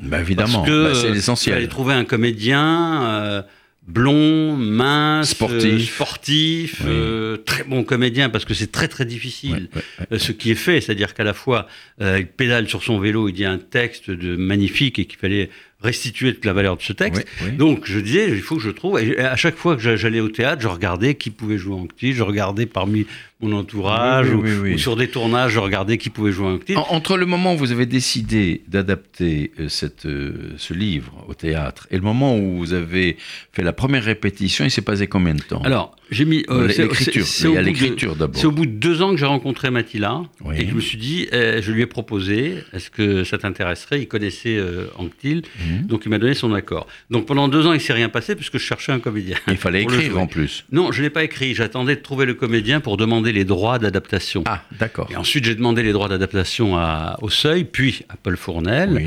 Bah, 0.02 0.20
évidemment, 0.20 0.64
bah, 0.64 0.94
c'est 0.94 1.10
l'essentiel. 1.10 1.54
Il 1.54 1.56
fallait 1.56 1.68
trouver 1.68 1.94
un 1.94 2.04
comédien. 2.04 3.44
Euh, 3.88 3.92
blond, 3.92 4.56
mince, 4.56 5.30
sportif, 5.30 5.94
sportif 5.94 6.82
euh, 6.86 7.36
très 7.36 7.64
bon 7.64 7.84
comédien 7.84 8.28
parce 8.30 8.44
que 8.44 8.54
c'est 8.54 8.72
très 8.72 8.88
très 8.88 9.04
difficile 9.04 9.68
euh, 10.12 10.18
ce 10.18 10.32
qui 10.32 10.50
est 10.50 10.56
fait, 10.56 10.80
c'est-à-dire 10.80 11.14
qu'à 11.14 11.24
la 11.24 11.34
fois 11.34 11.66
euh, 12.00 12.18
il 12.20 12.26
pédale 12.26 12.68
sur 12.68 12.82
son 12.82 12.98
vélo, 12.98 13.28
il 13.28 13.32
dit 13.32 13.44
un 13.44 13.58
texte 13.58 14.10
de 14.10 14.36
magnifique 14.36 14.98
et 14.98 15.04
qu'il 15.04 15.18
fallait 15.18 15.50
restituer 15.80 16.34
toute 16.34 16.44
la 16.44 16.52
valeur 16.52 16.76
de 16.76 16.82
ce 16.82 16.92
texte. 16.92 17.26
Donc 17.58 17.82
je 17.84 18.00
disais, 18.00 18.28
il 18.28 18.40
faut 18.40 18.56
que 18.56 18.62
je 18.62 18.70
trouve. 18.70 18.98
Et 18.98 19.18
à 19.18 19.36
chaque 19.36 19.56
fois 19.56 19.76
que 19.76 19.96
j'allais 19.96 20.20
au 20.20 20.30
théâtre, 20.30 20.62
je 20.62 20.68
regardais 20.68 21.14
qui 21.14 21.30
pouvait 21.30 21.58
jouer 21.58 21.74
en 21.74 21.86
petit, 21.86 22.12
je 22.14 22.22
regardais 22.22 22.66
parmi 22.66 23.06
mon 23.40 23.52
entourage 23.52 24.32
ou, 24.32 24.78
sur 24.78 24.96
des 24.96 25.08
tournages, 25.08 25.52
je 25.52 25.58
regardais 25.58 25.98
qui 25.98 26.08
pouvait 26.08 26.32
jouer 26.32 26.46
en 26.46 26.58
petit. 26.58 26.74
entre 26.76 27.18
le 27.18 27.26
moment 27.26 27.54
où 27.54 27.58
vous 27.58 27.70
avez 27.70 27.84
décidé 27.84 28.62
d'adapter 28.66 29.52
euh, 29.60 29.68
euh, 30.06 30.32
ce 30.56 30.74
livre 30.74 31.12
au 31.28 31.34
théâtre 31.34 31.86
et 31.90 31.96
le 31.96 32.02
moment 32.02 32.38
où 32.38 32.56
vous 32.56 32.72
avez 32.72 33.18
fait 33.52 33.62
la 33.62 33.74
première 33.74 34.04
répétition, 34.04 34.64
il 34.64 34.70
s'est 34.70 34.80
passé 34.80 35.06
combien 35.06 35.34
de 35.34 35.42
temps? 35.42 35.60
Alors, 35.62 35.96
j'ai 36.10 36.24
mis 36.24 36.44
euh, 36.50 36.68
l'écriture. 36.68 37.26
C'est 37.26 38.46
au 38.46 38.52
bout 38.52 38.66
de 38.66 38.70
deux 38.70 39.02
ans 39.02 39.10
que 39.10 39.16
j'ai 39.16 39.26
rencontré 39.26 39.70
Mathila 39.70 40.22
et 40.54 40.64
que 40.64 40.70
je 40.70 40.74
me 40.74 40.80
suis 40.80 40.98
dit, 40.98 41.26
eh, 41.32 41.60
je 41.60 41.72
lui 41.72 41.82
ai 41.82 41.86
proposé, 41.86 42.58
est-ce 42.72 42.90
que 42.90 43.24
ça 43.24 43.38
t'intéresserait? 43.38 44.00
Il 44.00 44.08
connaissait 44.08 44.56
euh, 44.56 44.86
Anctil, 44.96 45.42
mhm. 45.58 45.86
donc 45.86 46.02
il 46.04 46.10
m'a 46.10 46.18
donné 46.18 46.34
son 46.34 46.54
accord. 46.54 46.86
Donc 47.10 47.26
pendant 47.26 47.48
deux 47.48 47.66
ans, 47.66 47.72
il 47.72 47.80
s'est 47.80 47.92
rien 47.92 48.08
passé 48.08 48.36
puisque 48.36 48.58
je 48.58 48.64
cherchais 48.64 48.92
un 48.92 49.00
comédien. 49.00 49.36
Il 49.48 49.56
fallait 49.56 49.82
écrire 49.82 50.18
en 50.18 50.28
plus. 50.28 50.64
Non, 50.70 50.92
je 50.92 51.02
l'ai 51.02 51.10
pas 51.10 51.24
écrit. 51.24 51.54
J'attendais 51.54 51.96
de 51.96 52.00
trouver 52.00 52.24
le 52.24 52.34
comédien 52.34 52.80
pour 52.80 52.96
demander 52.96 53.25
les 53.32 53.44
droits 53.44 53.78
d'adaptation. 53.78 54.42
Ah, 54.46 54.62
d'accord. 54.78 55.08
Et 55.10 55.16
ensuite, 55.16 55.44
j'ai 55.44 55.54
demandé 55.54 55.82
les 55.82 55.92
droits 55.92 56.08
d'adaptation 56.08 56.76
au 57.20 57.30
Seuil, 57.30 57.64
puis 57.64 58.02
à 58.08 58.16
Paul 58.16 58.36
Fournel, 58.36 59.02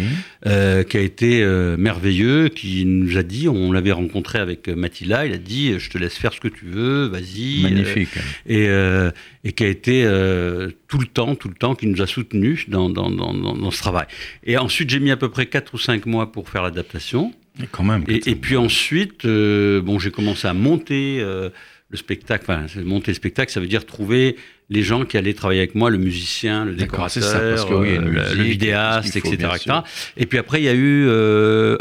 euh, 0.45 0.83
qui 0.83 0.97
a 0.97 1.01
été 1.01 1.41
euh, 1.43 1.77
merveilleux, 1.77 2.49
qui 2.49 2.85
nous 2.85 3.17
a 3.17 3.23
dit, 3.23 3.47
on 3.47 3.71
l'avait 3.71 3.91
rencontré 3.91 4.39
avec 4.39 4.67
Mathila, 4.67 5.25
il 5.25 5.33
a 5.33 5.37
dit, 5.37 5.79
je 5.79 5.89
te 5.89 5.97
laisse 5.97 6.17
faire 6.17 6.33
ce 6.33 6.39
que 6.39 6.47
tu 6.47 6.65
veux 6.65 6.89
vas-y. 7.07 7.63
Magnifique. 7.63 8.09
et, 8.45 8.67
euh, 8.67 9.11
et, 9.43 9.51
qui 9.51 9.63
a 9.63 9.67
été 9.67 10.03
euh, 10.05 10.69
tout 10.87 10.99
le 10.99 11.05
temps, 11.05 11.35
tout 11.35 11.49
le 11.49 11.55
temps, 11.55 11.75
qui 11.75 11.87
nous 11.87 12.01
a 12.01 12.07
soutenus 12.07 12.69
dans, 12.69 12.89
dans, 12.89 13.09
dans, 13.09 13.71
ce 13.71 13.79
travail. 13.79 14.05
Et 14.43 14.57
ensuite, 14.57 14.89
j'ai 14.89 14.99
mis 14.99 15.11
à 15.11 15.17
peu 15.17 15.29
près 15.29 15.45
4 15.45 15.73
ou 15.73 15.77
5 15.77 16.05
mois 16.05 16.31
pour 16.31 16.49
faire 16.49 16.63
l'adaptation. 16.63 17.33
Et 17.61 17.67
quand 17.69 17.83
même. 17.83 18.03
Et, 18.07 18.35
puis 18.35 18.55
ensuite, 18.55 19.25
euh, 19.25 19.81
bon, 19.81 19.99
j'ai 19.99 20.11
commencé 20.11 20.47
à 20.47 20.53
monter 20.53 21.23
le 21.89 21.97
spectacle. 21.97 22.45
Enfin, 22.47 22.65
monter 22.83 23.11
le 23.11 23.15
spectacle, 23.15 23.51
ça 23.51 23.59
veut 23.59 23.67
dire 23.67 23.85
trouver 23.85 24.35
les 24.69 24.83
gens 24.83 25.05
qui 25.05 25.17
allaient 25.17 25.33
travailler 25.33 25.61
avec 25.61 25.75
moi, 25.75 25.89
le 25.89 25.97
musicien, 25.97 26.65
le 26.65 26.75
décorateur, 26.75 27.23
ça, 27.23 27.39
parce 27.39 27.65
que, 27.65 27.73
oui, 27.73 27.97
le 27.97 28.43
vidéaste, 28.43 29.15
etc., 29.15 29.49
Et 30.15 30.25
puis 30.25 30.37
après, 30.37 30.61
il 30.61 30.65
y 30.65 30.69
a 30.69 30.75
eu 30.75 31.09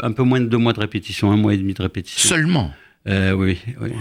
un 0.01 0.11
peu 0.11 0.23
moins 0.23 0.41
de 0.41 0.47
deux 0.47 0.57
mois 0.57 0.73
de 0.73 0.79
répétition, 0.79 1.31
un 1.31 1.37
mois 1.37 1.53
et 1.53 1.57
demi 1.57 1.73
de 1.73 1.81
répétition. 1.81 2.29
Seulement 2.29 2.73
euh, 3.07 3.31
oui, 3.31 3.57
oui. 3.79 3.91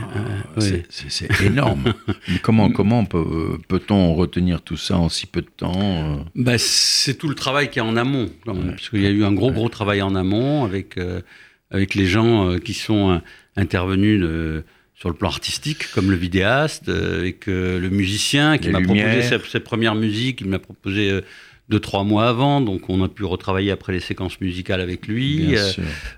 Euh, 0.60 0.78
c'est 0.88 1.40
énorme. 1.40 1.94
comment 2.42 2.70
comment 2.70 3.04
peut-on 3.04 4.14
retenir 4.14 4.60
tout 4.60 4.76
ça 4.76 4.98
en 4.98 5.08
si 5.08 5.26
peu 5.26 5.40
de 5.40 5.48
temps 5.48 5.72
euh 5.76 6.16
bah, 6.34 6.58
C'est 6.58 7.14
tout 7.14 7.28
le 7.28 7.36
travail 7.36 7.70
qui 7.70 7.78
est 7.78 7.82
en 7.82 7.96
amont, 7.96 8.28
parce 8.44 8.90
qu'il 8.90 9.02
y 9.02 9.06
a 9.06 9.10
eu 9.10 9.24
un 9.24 9.32
gros 9.32 9.52
gros 9.52 9.68
travail 9.68 10.02
en 10.02 10.14
amont 10.14 10.64
avec 10.64 10.98
avec 11.70 11.94
les 11.94 12.06
gens 12.06 12.58
qui 12.58 12.74
sont 12.74 13.20
intervenus 13.56 14.20
sur 14.98 15.08
le 15.08 15.14
plan 15.14 15.28
artistique, 15.28 15.90
comme 15.92 16.10
le 16.10 16.16
vidéaste, 16.16 16.88
avec 16.88 17.46
le 17.46 17.88
musicien 17.88 18.58
qui 18.58 18.70
m'a 18.70 18.80
proposé 18.80 19.22
ses, 19.22 19.60
premières 19.60 19.94
musiques, 19.94 20.40
il 20.40 20.48
m'a 20.48 20.58
proposé 20.58 21.22
deux, 21.68 21.80
trois 21.80 22.04
mois 22.04 22.28
avant, 22.28 22.60
donc 22.60 22.88
on 22.88 23.02
a 23.02 23.08
pu 23.08 23.24
retravailler 23.24 23.70
après 23.70 23.92
les 23.92 24.00
séquences 24.00 24.40
musicales 24.40 24.80
avec 24.80 25.06
lui. 25.06 25.56
Euh, 25.56 25.70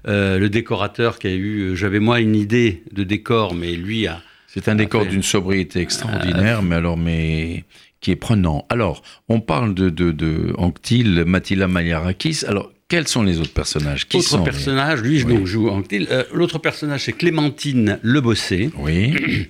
euh, 0.06 0.38
le 0.38 0.48
décorateur 0.48 1.18
qui 1.18 1.26
a 1.26 1.32
eu, 1.32 1.60
euh, 1.60 1.74
j'avais 1.74 1.98
moi 1.98 2.20
une 2.20 2.36
idée 2.36 2.82
de 2.92 3.02
décor, 3.02 3.54
mais 3.54 3.72
lui 3.72 4.06
a. 4.06 4.22
C'est 4.46 4.68
un 4.68 4.74
décor 4.74 5.06
d'une 5.06 5.22
sobriété 5.22 5.80
extraordinaire, 5.80 6.62
mais 6.62 6.76
alors, 6.76 6.96
mais 6.96 7.64
qui 8.00 8.10
est 8.10 8.16
prenant. 8.16 8.66
Alors, 8.68 9.02
on 9.28 9.40
parle 9.40 9.74
de, 9.74 9.90
de, 9.90 10.10
de 10.10 10.52
Anctil, 10.58 11.24
Mathila 11.24 11.68
Maliarakis. 11.68 12.44
Alors, 12.48 12.72
quels 12.90 13.08
sont 13.08 13.22
les 13.22 13.40
autres 13.40 13.54
personnages? 13.54 14.06
Qui 14.06 14.18
Autre 14.18 14.44
personnage, 14.44 15.00
lui, 15.00 15.20
je 15.20 15.44
joue 15.46 15.70
Anctil. 15.70 16.06
L'autre 16.34 16.58
personnage, 16.58 17.04
c'est 17.04 17.12
Clémentine 17.12 17.98
Lebossé. 18.02 18.70
Oui. 18.76 19.14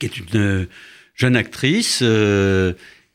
qui 0.00 0.06
est 0.06 0.18
une 0.18 0.66
jeune 1.14 1.36
actrice 1.36 2.02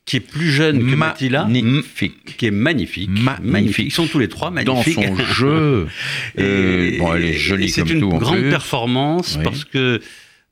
qui 0.08 0.16
est 0.16 0.20
plus 0.20 0.50
jeune 0.50 0.90
que 0.90 0.94
Mathila, 0.94 1.44
magnifique, 1.44 2.38
qui 2.38 2.46
est 2.46 2.50
magnifique, 2.50 3.10
magnifique. 3.42 3.88
Ils 3.88 3.92
sont 3.92 4.06
tous 4.06 4.18
les 4.18 4.28
trois 4.28 4.50
magnifiques. 4.50 4.96
Dans 4.96 5.16
son 5.16 5.24
jeu, 5.34 5.86
euh, 6.38 6.98
bon, 6.98 7.12
elle 7.12 7.26
est 7.26 7.34
jolie 7.34 7.70
comme 7.70 7.84
tout. 7.84 7.90
C'est 7.92 7.98
une 7.98 8.18
grande 8.18 8.48
performance 8.48 9.38
parce 9.44 9.66
que 9.66 10.00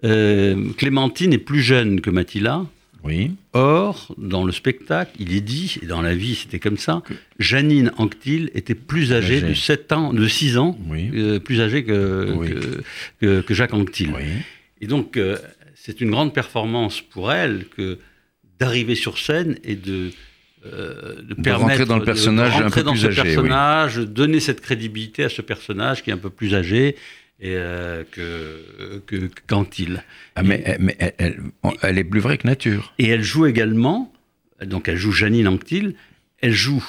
euh, 0.05 0.72
Clémentine 0.76 1.33
est 1.33 1.38
plus 1.38 1.62
jeune 1.62 2.02
que 2.02 2.11
Mathila. 2.11 2.66
Oui. 3.07 3.33
Or, 3.53 4.14
dans 4.19 4.45
le 4.45 4.53
spectacle, 4.53 5.12
il 5.19 5.35
est 5.35 5.40
dit, 5.40 5.79
et 5.83 5.87
dans 5.87 6.03
la 6.03 6.14
vie 6.14 6.35
c'était 6.35 6.59
comme 6.59 6.77
ça, 6.77 7.03
Janine 7.38 7.92
Anctil 7.97 8.51
était 8.55 8.75
plus 8.75 9.12
âgée, 9.12 9.40
de 9.40 9.55
7 9.55 9.92
ans, 9.92 10.12
de 10.12 10.27
6 10.27 10.59
ans, 10.59 10.79
euh, 10.92 11.38
plus 11.38 11.61
âgée 11.61 11.85
que, 11.85 12.83
que, 13.21 13.40
que, 13.40 13.55
Jacques 13.55 13.75
Anctil. 13.75 14.12
Et 14.81 14.87
donc, 14.87 15.19
c'est 15.75 16.01
une 16.01 16.11
grande 16.11 16.35
performance 16.35 17.01
pour 17.01 17.33
elle 17.33 17.66
que 17.77 17.99
d'arriver 18.59 18.95
sur 18.95 19.19
scène 19.19 19.57
et 19.64 19.77
de, 19.77 20.11
euh, 20.64 21.23
de, 21.23 21.35
permettre 21.35 21.61
rentrer 21.61 21.87
dans 21.87 21.99
le 21.99 22.05
personnage 22.05 22.57
un 22.57 22.71
peu 22.71 22.83
plus 22.83 22.99
ce 22.99 23.07
âgé, 23.07 23.23
personnage, 23.23 23.99
donner 23.99 24.40
cette 24.40 24.61
crédibilité 24.61 25.25
à 25.25 25.29
ce 25.29 25.42
personnage 25.42 26.03
qui 26.03 26.11
est 26.11 26.12
un 26.12 26.19
peu 26.19 26.31
plus 26.31 26.55
âgé 26.55 26.97
et 27.40 27.55
euh, 27.55 28.03
que, 28.11 29.03
que, 29.07 29.29
quand 29.46 29.79
il. 29.79 30.03
Ah, 30.35 30.42
mais, 30.42 30.77
mais 30.81 30.96
elle, 31.18 31.40
elle, 31.83 31.99
est 31.99 32.05
plus 32.05 32.20
vraie 32.20 32.38
que 32.38 32.46
nature. 32.46 32.94
Et 32.99 33.09
elle 33.09 33.22
joue 33.22 33.46
également, 33.46 34.12
donc 34.64 34.88
elle 34.88 34.96
joue 34.96 35.12
Janine 35.12 35.46
Anctil, 35.49 35.94
elle 36.40 36.53
joue 36.53 36.85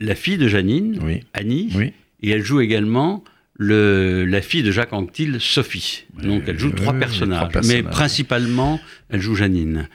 la 0.00 0.14
fille 0.14 0.38
de 0.38 0.48
Janine, 0.48 0.98
Annie, 1.34 1.92
et 2.20 2.30
elle 2.30 2.44
joue 2.44 2.60
également 2.60 3.22
le, 3.54 4.24
la 4.24 4.42
fille 4.42 4.62
de 4.62 4.72
Jacques 4.72 4.92
Anctil, 4.92 5.40
Sophie. 5.40 6.04
Donc 6.20 6.44
elle 6.46 6.58
joue 6.58 6.70
trois, 6.70 6.94
personnages, 6.94 7.52
mais 7.66 7.82
principalement 7.82 8.80
elle 9.08 9.20
joue 9.20 9.36
Janine. 9.36 9.88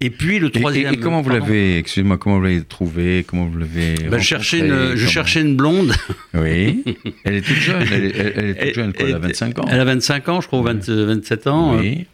Et 0.00 0.10
puis 0.10 0.38
le 0.38 0.50
troisième. 0.50 0.94
Et, 0.94 0.96
comment 0.98 1.22
vous 1.22 1.30
l'avez, 1.30 1.78
excusez-moi, 1.78 2.18
comment 2.18 2.36
vous 2.36 2.44
l'avez 2.44 2.62
trouvé, 2.62 3.24
comment 3.26 3.46
vous 3.46 3.58
l'avez 3.58 3.94
ben, 4.10 4.18
je 4.18 4.24
cherchais 4.24 4.58
une, 4.58 4.94
je 4.94 5.06
cherchais 5.06 5.40
une 5.40 5.56
blonde. 5.56 5.92
Oui. 6.34 6.84
Elle 7.24 7.36
est 7.36 7.40
toute 7.40 7.56
jeune. 7.56 7.82
Elle 7.90 8.04
est, 8.04 8.66
toute 8.66 8.74
jeune, 8.74 8.92
quoi, 8.92 9.06
elle 9.08 9.14
a 9.14 9.18
25 9.18 9.58
ans. 9.58 9.64
Elle 9.70 9.80
a 9.80 9.84
25 9.84 10.28
ans, 10.28 10.40
je 10.42 10.46
crois, 10.48 10.60
27 10.60 11.46
ans. 11.46 11.78
Oui. 11.78 12.06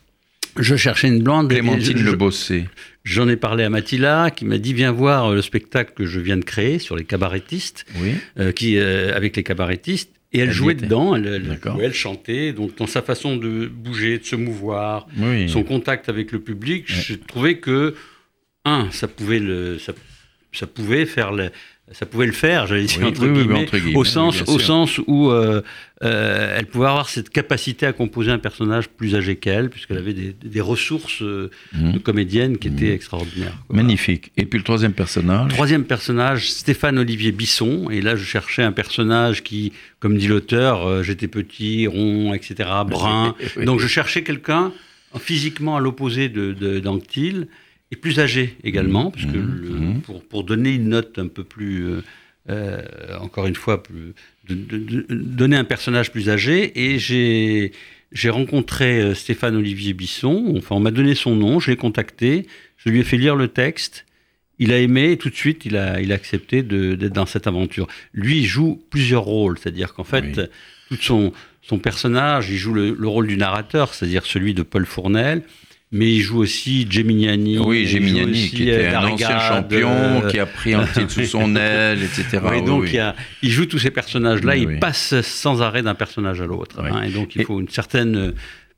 Je 0.59 0.77
cherchais 0.77 1.09
une 1.09 1.23
blonde. 1.23 1.49
Clémentine 1.49 2.03
Le 2.03 2.13
Bossé. 2.13 2.69
J'en 3.05 3.29
ai 3.29 3.37
parlé 3.37 3.65
à 3.65 3.71
Mathila, 3.71 4.31
qui 4.31 4.45
m'a 4.45 4.59
dit 4.59 4.75
viens 4.75 4.93
voir 4.93 5.33
le 5.33 5.43
spectacle 5.43 5.93
que 5.97 6.07
je 6.07 6.21
viens 6.21 6.37
de 6.37 6.45
créer 6.45 6.79
sur 6.79 6.95
les 6.95 7.05
cabarettistes, 7.05 7.85
oui. 8.01 8.15
euh, 8.39 8.53
qui 8.53 8.79
euh, 8.79 9.17
avec 9.17 9.37
les 9.37 9.43
cabarettistes. 9.43 10.11
Et 10.35 10.39
elle, 10.39 10.51
jouait 10.51 10.75
dedans, 10.75 11.15
elle, 11.15 11.59
elle, 11.81 11.95
chantait. 11.95 12.53
Donc, 12.53 12.77
dans 12.77 12.87
sa 12.87 13.03
façon 13.03 13.37
de 13.37 13.67
bouger, 13.67 14.19
de 14.19 14.25
se 14.25 14.37
mouvoir, 14.37 15.07
son 15.49 15.63
contact 15.63 16.09
avec 16.09 16.33
le 16.33 16.41
public, 16.41 16.85
je 16.87 17.15
trouvais 17.15 17.59
que, 17.59 17.95
un, 18.65 18.91
ça 18.91 19.09
pouvait, 19.09 19.41
le, 19.41 19.79
ça, 19.79 19.93
ça 20.53 20.67
pouvait 20.67 21.05
faire 21.05 21.33
le, 21.33 21.51
ça 21.93 22.07
pouvait 22.07 22.27
le 22.27 22.33
faire, 22.33 22.67
j'allais 22.67 22.85
dire 22.85 23.07
entre, 23.07 23.27
guillemets, 23.27 23.67
au 23.95 24.05
sens, 24.05 24.43
au 24.49 24.59
sens 24.59 24.99
où 25.07 25.31
euh, 25.31 25.63
euh, 26.03 26.57
elle 26.59 26.67
pouvait 26.67 26.87
avoir 26.87 27.09
cette 27.09 27.31
capacité 27.31 27.87
à 27.87 27.93
composer 27.93 28.31
un 28.31 28.39
personnage 28.39 28.89
plus 28.89 29.15
âgé 29.15 29.37
qu'elle, 29.37 29.69
puisqu'elle 29.71 29.99
avait 29.99 30.15
des, 30.15 30.61
ressources 30.61 31.23
euh, 31.23 31.51
mhm. 31.73 31.93
de 31.93 31.99
comédienne 31.99 32.59
qui 32.59 32.69
étaient 32.69 32.87
mhm. 32.87 32.95
extraordinaires. 32.95 33.59
Magnifique. 33.71 34.33
Et 34.37 34.47
puis 34.47 34.59
le 34.59 34.65
troisième 34.65 34.93
personnage 34.93 35.53
Troisième 35.53 35.85
personnage, 35.85 36.51
Stéphane 36.51 36.99
Olivier 36.99 37.33
Bisson. 37.33 37.89
Et 37.91 38.01
là, 38.01 38.17
je 38.17 38.25
cherchais 38.25 38.63
un 38.63 38.73
personnage 38.73 39.43
qui, 39.43 39.73
comme 40.01 40.17
dit 40.17 40.29
l'auteur, 40.29 41.03
j'étais 41.03 41.29
petit, 41.29 41.87
rond, 41.87 42.33
etc., 42.35 42.69
brun. 42.87 43.35
Donc 43.65 43.81
je 43.81 43.87
cherchais 43.87 44.23
quelqu'un 44.23 44.73
physiquement 45.19 45.77
à 45.77 45.81
l'opposé 45.81 46.29
d'Anctil. 46.29 47.41
De, 47.41 47.49
et 47.93 47.97
plus 47.97 48.19
âgé 48.19 48.57
également, 48.65 49.11
parce 49.11 49.27
que 49.27 49.37
mmh. 49.37 49.97
Mmh. 49.97 50.01
pour, 50.01 50.25
pour, 50.25 50.45
donner 50.45 50.75
une 50.75 50.89
note 50.89 51.19
un 51.19 51.29
peu 51.29 51.45
plus, 51.45 51.87
euh, 51.87 52.01
euh, 52.49 52.83
encore 53.21 53.47
une 53.47 53.55
fois, 53.55 53.83
plus, 53.83 54.15
de, 54.49 55.05
donner 55.11 55.57
un 55.57 55.65
personnage 55.65 56.11
plus 56.11 56.31
âgé. 56.31 56.73
Et 56.75 56.99
j'ai 56.99 57.73
j'ai 58.11 58.31
rencontré 58.31 59.01
euh, 59.01 59.15
Stéphane 59.15 59.57
Olivier 59.57 59.93
Bisson. 59.93 60.55
Enfin, 60.57 60.75
on 60.75 60.81
m'a 60.81 60.91
donné 60.91 61.15
son 61.15 61.37
nom, 61.37 61.61
je 61.61 61.71
l'ai 61.71 61.77
contacté, 61.77 62.47
je 62.79 62.89
lui 62.89 63.01
ai 63.01 63.05
fait 63.05 63.19
lire 63.19 63.37
le 63.37 63.49
texte. 63.49 64.07
Il 64.59 64.73
a 64.73 64.79
aimé 64.79 65.13
et 65.13 65.19
tout 65.19 65.29
de 65.29 65.35
suite, 65.35 65.67
il 65.67 65.77
a, 65.77 66.01
il 66.01 66.13
a 66.13 66.15
accepté 66.15 66.63
d'être 66.63 67.13
dans 67.13 67.27
cette 67.27 67.47
aventure. 67.47 67.89
Lui, 68.15 68.39
il 68.39 68.47
joue 68.47 68.83
plusieurs 68.89 69.25
rôles, 69.25 69.59
c'est-à-dire 69.59 69.93
qu'en 69.93 70.05
fait, 70.05 70.41
tout 70.89 70.97
son, 71.01 71.33
son 71.63 71.79
personnage, 71.79 72.49
il 72.49 72.57
joue 72.57 72.73
le, 72.73 72.95
le 72.95 73.09
rôle 73.09 73.27
du 73.27 73.37
narrateur, 73.37 73.93
c'est-à-dire 73.93 74.25
celui 74.25 74.55
de 74.55 74.63
Paul 74.63 74.87
Fournel 74.87 75.43
mais 75.93 76.11
il 76.11 76.23
joue 76.23 76.39
aussi 76.39 76.87
Geminiani. 76.91 77.59
Oui, 77.59 77.87
Geminiani, 77.87 78.49
qui 78.49 78.69
était 78.69 78.89
un 78.89 79.05
ancien 79.05 79.39
champion, 79.39 79.91
euh, 79.91 80.31
qui 80.31 80.39
a 80.39 80.47
pris 80.47 80.73
un 80.73 80.85
petit 80.87 81.13
sous 81.13 81.27
son 81.27 81.55
aile, 81.57 82.03
etc. 82.03 82.41
Oui, 82.51 82.63
donc 82.63 82.97
Il, 83.43 83.51
joue 83.51 83.67
tous 83.67 83.79
ces 83.79 83.91
personnages-là, 83.91 84.57
il 84.57 84.79
passe 84.79 85.21
sans 85.21 85.61
arrêt 85.61 85.83
d'un 85.83 85.95
personnage 85.95 86.41
à 86.41 86.47
l'autre. 86.47 86.81
Hein, 86.81 87.03
et 87.03 87.11
donc 87.11 87.37
il 87.37 87.45
faut 87.45 87.61
une 87.61 87.69
certaine 87.69 88.33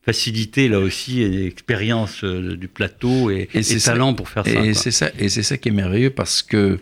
facilité 0.05 0.68
là 0.68 0.81
aussi, 0.81 1.22
et 1.22 1.46
expérience 1.46 2.24
euh, 2.24 2.57
du 2.57 2.68
plateau 2.68 3.31
et, 3.31 3.48
et, 3.55 3.62
talent 3.79 4.12
pour 4.12 4.29
faire 4.29 4.44
ça. 4.44 4.64
Et 4.64 4.74
c'est 4.74 4.90
ça, 4.90 5.11
et 5.18 5.29
c'est 5.29 5.42
ça 5.42 5.57
qui 5.57 5.70
est 5.70 5.72
merveilleux 5.72 6.11
parce 6.11 6.42
que 6.42 6.79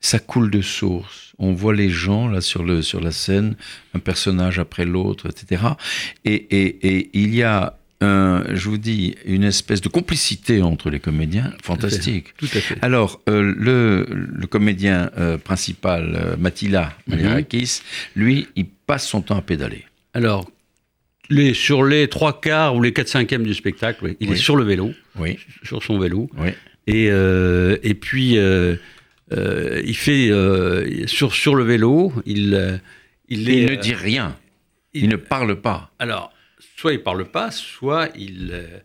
ça 0.00 0.18
coule 0.18 0.50
de 0.50 0.62
source. 0.62 1.34
On 1.38 1.52
voit 1.52 1.74
les 1.74 1.90
gens 1.90 2.28
là 2.28 2.40
sur 2.40 2.64
le 2.64 2.82
sur 2.82 3.00
la 3.00 3.12
scène, 3.12 3.56
un 3.94 3.98
personnage 3.98 4.58
après 4.58 4.84
l'autre, 4.84 5.28
etc. 5.28 5.62
Et, 6.24 6.34
et, 6.34 6.96
et 6.96 7.10
il 7.12 7.34
y 7.34 7.42
a 7.42 7.78
je 8.00 8.68
vous 8.68 8.78
dis, 8.78 9.16
une 9.24 9.44
espèce 9.44 9.80
de 9.80 9.88
complicité 9.88 10.62
entre 10.62 10.90
les 10.90 11.00
comédiens, 11.00 11.52
fantastique. 11.62 12.36
Tout 12.36 12.46
à 12.46 12.60
fait. 12.60 12.76
Alors, 12.82 13.20
euh, 13.28 13.54
le, 13.56 14.06
le, 14.10 14.46
comédien 14.46 15.10
euh, 15.18 15.38
principal, 15.38 16.14
euh, 16.14 16.36
Matila 16.36 16.92
Manirakis, 17.06 17.80
mhm. 18.16 18.22
lui, 18.22 18.48
il 18.56 18.66
passe 18.66 19.06
son 19.06 19.22
temps 19.22 19.36
à 19.36 19.42
pédaler. 19.42 19.84
Alors, 20.14 20.50
les, 21.30 21.54
sur 21.54 21.84
les 21.84 22.08
trois 22.08 22.40
quarts 22.40 22.76
ou 22.76 22.82
les 22.82 22.92
quatre 22.92 23.08
cinquièmes 23.08 23.44
du 23.44 23.54
spectacle, 23.54 24.14
il 24.20 24.30
est 24.30 24.36
sur 24.36 24.56
le 24.56 24.64
vélo, 24.64 24.92
oui. 25.18 25.38
sur 25.62 25.82
son 25.82 25.98
vélo. 25.98 26.30
Oui. 26.36 26.50
Et, 26.86 27.06
et 27.06 27.94
puis, 27.94 28.36
il 28.36 29.96
fait, 29.96 30.30
sur, 31.06 31.34
sur 31.34 31.54
le 31.54 31.64
vélo, 31.64 32.12
il... 32.26 32.80
il, 33.28 33.48
il 33.48 33.66
ne 33.70 33.74
dit 33.74 33.94
rien. 33.94 34.36
Il, 34.94 35.04
il 35.04 35.08
ne 35.08 35.16
parle 35.16 35.60
pas. 35.60 35.90
Alors, 35.98 36.32
soit 36.76 36.92
il 36.92 37.02
parle 37.02 37.24
pas, 37.24 37.50
soit 37.50 38.10
il, 38.14 38.50
euh, 38.52 38.80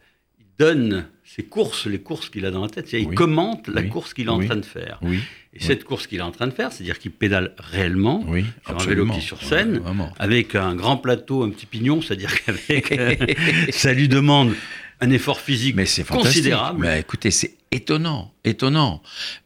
donne 0.57 1.09
ses 1.33 1.43
courses, 1.43 1.87
les 1.87 1.99
courses 1.99 2.29
qu'il 2.29 2.45
a 2.45 2.51
dans 2.51 2.63
la 2.63 2.69
tête. 2.69 2.91
Il 2.91 3.07
commente 3.11 3.69
la 3.69 3.83
course 3.83 4.13
qu'il 4.13 4.27
est 4.27 4.31
en 4.31 4.43
train 4.43 4.57
de 4.57 4.65
faire. 4.65 4.99
Et 5.53 5.61
cette 5.61 5.85
course 5.85 6.07
qu'il 6.07 6.19
est 6.19 6.23
en 6.23 6.31
train 6.31 6.47
de 6.47 6.51
faire, 6.51 6.73
c'est-à-dire 6.73 6.99
qu'il 6.99 7.11
pédale 7.11 7.53
réellement 7.57 8.25
sur 8.65 8.79
un 8.79 8.85
vélo 8.85 9.05
qui 9.07 9.21
sur 9.21 9.41
scène, 9.41 9.81
avec 10.19 10.55
un 10.55 10.75
grand 10.75 10.97
plateau, 10.97 11.43
un 11.43 11.49
petit 11.49 11.65
pignon, 11.65 12.01
c'est-à-dire 12.01 12.33
qu'avec 12.45 12.91
euh, 12.91 13.15
ça 13.71 13.93
lui 13.93 14.07
demande 14.07 14.53
un 14.99 15.09
effort 15.09 15.39
physique 15.39 15.75
mais 15.75 15.85
c'est 15.85 16.05
considérable. 16.05 16.81
Mais 16.81 16.99
écoutez, 16.99 17.31
c'est 17.31 17.55
étonnant, 17.71 18.33
étonnant. 18.43 19.01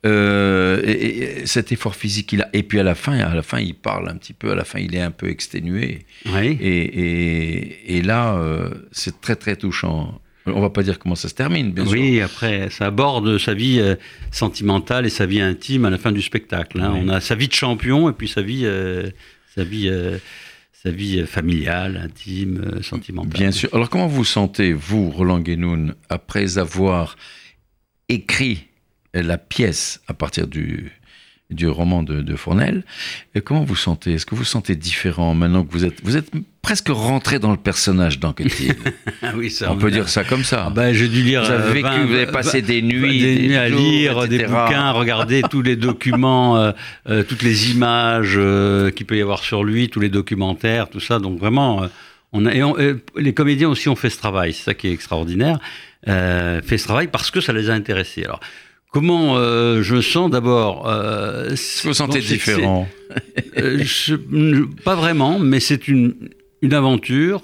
Euh, 0.05 0.81
et, 0.85 1.45
cet 1.45 1.71
effort 1.71 1.95
physique 1.95 2.27
qu'il 2.27 2.41
a. 2.41 2.49
Et 2.53 2.63
puis 2.63 2.79
à 2.79 2.83
la 2.83 2.95
fin, 2.95 3.17
à 3.19 3.33
la 3.33 3.43
fin, 3.43 3.59
il 3.59 3.75
parle 3.75 4.09
un 4.09 4.15
petit 4.15 4.33
peu. 4.33 4.51
À 4.51 4.55
la 4.55 4.65
fin, 4.65 4.79
il 4.79 4.95
est 4.95 5.01
un 5.01 5.11
peu 5.11 5.29
exténué. 5.29 6.05
Oui. 6.25 6.57
Et, 6.59 7.97
et 7.97 8.01
là, 8.01 8.35
euh, 8.35 8.69
c'est 8.91 9.21
très 9.21 9.35
très 9.35 9.55
touchant. 9.55 10.19
On 10.47 10.61
va 10.61 10.69
pas 10.69 10.83
dire 10.83 10.99
comment 10.99 11.15
ça 11.15 11.27
se 11.27 11.33
termine, 11.33 11.71
bien 11.71 11.85
sûr. 11.85 11.93
Oui, 11.93 12.21
après, 12.21 12.69
ça 12.69 12.87
aborde 12.87 13.37
sa 13.39 13.53
vie 13.53 13.79
euh, 13.79 13.95
sentimentale 14.31 15.05
et 15.05 15.09
sa 15.09 15.25
vie 15.25 15.41
intime 15.41 15.85
à 15.85 15.89
la 15.89 15.97
fin 15.97 16.11
du 16.11 16.21
spectacle. 16.21 16.79
Hein. 16.79 16.93
On 16.95 17.09
a 17.09 17.19
sa 17.19 17.35
vie 17.35 17.47
de 17.47 17.53
champion 17.53 18.09
et 18.09 18.13
puis 18.13 18.27
sa 18.27 18.41
vie, 18.41 18.67
sa 19.55 19.63
vie 19.63 19.89
sa 20.85 20.91
vie 20.91 21.19
euh, 21.19 21.25
familiale, 21.25 21.97
intime, 21.97 22.61
euh, 22.63 22.81
sentimentale. 22.83 23.39
Bien 23.39 23.51
sûr. 23.51 23.69
Alors 23.73 23.89
comment 23.89 24.07
vous 24.07 24.23
sentez, 24.23 24.71
vous, 24.71 25.09
Roland 25.09 25.39
Guénoun, 25.39 25.95
après 26.09 26.59
avoir 26.59 27.15
écrit 28.07 28.67
la 29.15 29.39
pièce 29.39 30.01
à 30.07 30.13
partir 30.13 30.45
du, 30.45 30.91
du 31.51 31.67
roman 31.67 32.01
de, 32.01 32.21
de 32.21 32.35
Fournel. 32.35 32.83
Et 33.35 33.41
comment 33.41 33.63
vous 33.63 33.75
sentez? 33.75 34.13
Est-ce 34.13 34.25
que 34.25 34.35
vous 34.35 34.43
sentez 34.43 34.75
différent 34.75 35.35
maintenant 35.35 35.63
que 35.63 35.71
vous 35.71 35.85
êtes 35.85 36.03
vous 36.03 36.17
êtes 36.17 36.31
presque 36.65 36.89
rentré 36.89 37.37
dans 37.37 37.51
le 37.51 37.57
personnage 37.57 38.19
d'Anquetil 38.19 38.73
oui, 39.35 39.51
ça, 39.51 39.71
on 39.71 39.77
peut 39.77 39.91
dire 39.91 40.09
ça 40.09 40.23
comme 40.23 40.43
ça. 40.43 40.65
Ah 40.67 40.69
ben, 40.71 40.93
j'ai 40.93 41.07
dû 41.07 41.21
lire. 41.21 41.43
Vous 41.43 41.51
avez 41.51 41.81
vécu, 41.83 42.05
vous 42.07 42.13
avez 42.15 42.25
passé 42.25 42.63
des 42.63 42.81
nuits, 42.81 43.19
des, 43.19 43.47
nuits 43.47 43.55
à 43.55 43.69
lire, 43.69 44.27
des 44.27 44.39
bouquins, 44.45 44.91
regarder 44.91 45.43
tous 45.43 45.61
les 45.61 45.75
documents, 45.75 46.57
euh, 46.57 46.71
euh, 47.07 47.21
toutes 47.21 47.43
les 47.43 47.69
images 47.71 48.33
euh, 48.37 48.89
qu'il 48.89 49.05
peut 49.05 49.17
y 49.17 49.21
avoir 49.21 49.43
sur 49.43 49.63
lui, 49.63 49.89
tous 49.89 49.99
les 49.99 50.09
documentaires, 50.09 50.89
tout 50.89 50.99
ça. 50.99 51.19
Donc 51.19 51.37
vraiment, 51.37 51.87
on 52.33 52.47
a, 52.47 52.53
et 52.53 52.95
les 53.15 53.33
comédiens 53.35 53.69
aussi 53.69 53.87
ont 53.87 53.95
fait 53.95 54.09
ce 54.09 54.17
travail. 54.17 54.53
C'est 54.53 54.63
ça 54.63 54.73
qui 54.73 54.87
est 54.87 54.93
extraordinaire. 54.93 55.59
fait 56.07 56.77
ce 56.79 56.83
travail 56.85 57.07
parce 57.07 57.29
que 57.29 57.41
ça 57.41 57.53
les 57.53 57.69
a 57.69 57.73
intéressés. 57.73 58.23
Alors 58.23 58.39
Comment 58.95 59.35
euh, 59.35 59.83
je 59.83 59.99
sens 59.99 60.31
d'abord 60.31 60.87
euh, 60.87 61.53
Vous 61.83 61.93
sentez 61.93 62.19
différent 62.19 62.87
euh, 63.57 63.83
Pas 64.85 64.95
vraiment, 64.95 65.37
mais 65.37 65.59
c'est 65.59 65.89
une, 65.89 66.15
une 66.61 66.73
aventure, 66.73 67.41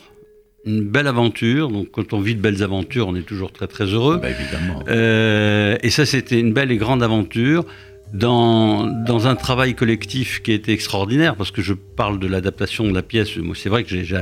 une 0.64 0.80
belle 0.80 1.08
aventure. 1.08 1.68
Donc, 1.68 1.92
quand 1.92 2.14
on 2.14 2.22
vit 2.22 2.36
de 2.36 2.40
belles 2.40 2.64
aventures, 2.64 3.10
on 3.10 3.18
est 3.18 3.24
toujours 3.24 3.52
très 3.52 3.68
très 3.68 3.84
heureux. 3.84 4.18
Bah, 4.22 4.30
évidemment. 4.30 4.82
Euh, 4.88 5.76
et 5.84 5.90
ça, 5.90 6.06
c'était 6.06 6.40
une 6.40 6.54
belle 6.54 6.72
et 6.72 6.78
grande 6.78 7.04
aventure 7.04 7.66
dans, 8.14 8.86
dans 8.86 9.28
un 9.28 9.36
travail 9.36 9.76
collectif 9.76 10.42
qui 10.42 10.52
a 10.52 10.54
été 10.54 10.72
extraordinaire, 10.72 11.36
parce 11.36 11.52
que 11.52 11.62
je 11.62 11.74
parle 11.74 12.18
de 12.18 12.28
l'adaptation 12.28 12.86
de 12.86 12.94
la 12.94 13.02
pièce. 13.02 13.28
C'est 13.56 13.70
vrai 13.70 13.84
que 13.84 13.90
j'ai 13.90 14.22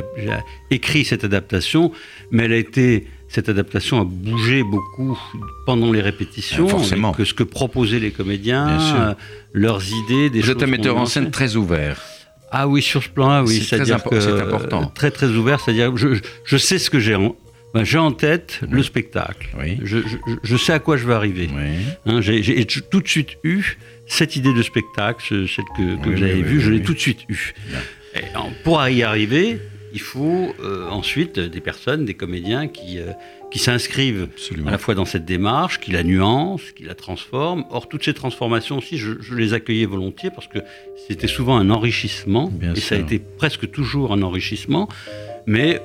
écrit 0.72 1.06
cette 1.06 1.24
adaptation, 1.24 1.92
mais 2.32 2.46
elle 2.46 2.54
a 2.54 2.58
été 2.58 3.06
cette 3.30 3.48
adaptation 3.48 4.02
a 4.02 4.04
bougé 4.04 4.64
beaucoup 4.64 5.18
pendant 5.66 5.92
les 5.92 6.02
répétitions, 6.02 6.68
Forcément. 6.68 7.14
que 7.14 7.24
ce 7.24 7.36
que 7.36 7.44
proposaient 7.44 8.00
les 8.00 8.12
comédiens, 8.12 8.68
euh, 8.68 9.14
leurs 9.54 9.84
idées, 9.88 10.32
des 10.32 10.42
Vous 10.42 10.50
êtes 10.50 10.64
un 10.64 10.68
metteur 10.68 10.98
en 10.98 11.06
scène 11.06 11.30
très 11.30 11.56
ouvert. 11.56 12.02
Ah 12.52 12.68
oui, 12.68 12.82
sur 12.82 13.04
ce 13.04 13.10
plan-là, 13.10 13.44
oui, 13.44 13.62
c'est-à-dire 13.62 14.00
c'est 14.10 14.42
important. 14.42 14.88
Très 14.88 15.12
très 15.12 15.28
ouvert, 15.28 15.60
c'est-à-dire 15.60 15.96
je, 15.96 16.20
je, 16.44 16.58
sais 16.58 16.80
ce 16.80 16.90
que 16.90 17.00
j'ai 17.00 17.14
en, 17.14 17.36
ben, 17.76 17.84
j'ai 17.84 18.00
en 18.00 18.12
tête 18.12 18.62
le 18.68 18.82
spectacle. 18.82 19.50
Oui. 19.60 19.78
Je, 19.84 20.00
je, 20.42 20.58
sais 20.58 20.74
à 20.74 20.80
quoi 20.80 20.98
je 20.98 21.06
vais 21.06 21.14
arriver. 21.14 21.48
Hein, 22.08 22.22
j'ai 22.22 22.66
tout 22.66 23.02
de 23.02 23.08
suite 23.08 23.38
eu 23.44 23.78
cette 24.08 24.36
idée 24.36 24.54
de 24.54 24.64
spectacle, 24.64 25.22
celle 25.48 25.66
que, 25.78 26.04
que 26.04 26.16
j'avais 26.16 26.42
vue, 26.42 26.60
je 26.60 26.72
l'ai 26.72 26.82
tout 26.82 26.96
de 26.96 27.00
suite 27.00 27.20
eu. 27.30 27.54
Et, 28.16 28.22
pour 28.64 28.84
y 28.88 29.04
arriver, 29.04 29.60
il 29.94 30.02
faut 30.02 30.54
euh, 30.64 30.88
ensuite 30.90 31.40
des 31.40 31.62
personnes, 31.62 32.06
des 32.06 32.14
comédiens 32.14 32.68
qui, 32.68 33.00
euh, 33.00 33.12
qui 33.52 33.60
s'inscrivent 33.60 34.28
à 34.66 34.72
la 34.72 34.78
fois 34.78 34.96
dans 34.96 35.06
cette 35.06 35.26
démarche, 35.26 35.80
qui 35.80 35.92
la 35.92 36.04
nuancent, 36.04 36.72
qui 36.76 36.84
la 36.84 36.96
transforment. 36.96 37.66
Or, 37.70 37.90
toutes 37.90 38.04
ces 38.04 38.14
transformations 38.14 38.78
aussi, 38.78 38.98
je, 38.98 39.16
les 39.34 39.54
accueillais 39.54 39.86
volontiers 39.86 40.30
parce 40.30 40.48
que 40.48 40.60
c'était 41.08 41.28
souvent 41.28 41.58
un 41.58 41.70
enrichissement, 41.70 42.52
et 42.76 42.80
ça 42.80 42.96
a 42.96 42.98
été 42.98 43.20
presque 43.20 43.70
toujours 43.72 44.14
un 44.14 44.22
enrichissement, 44.22 44.88
mais 45.46 45.82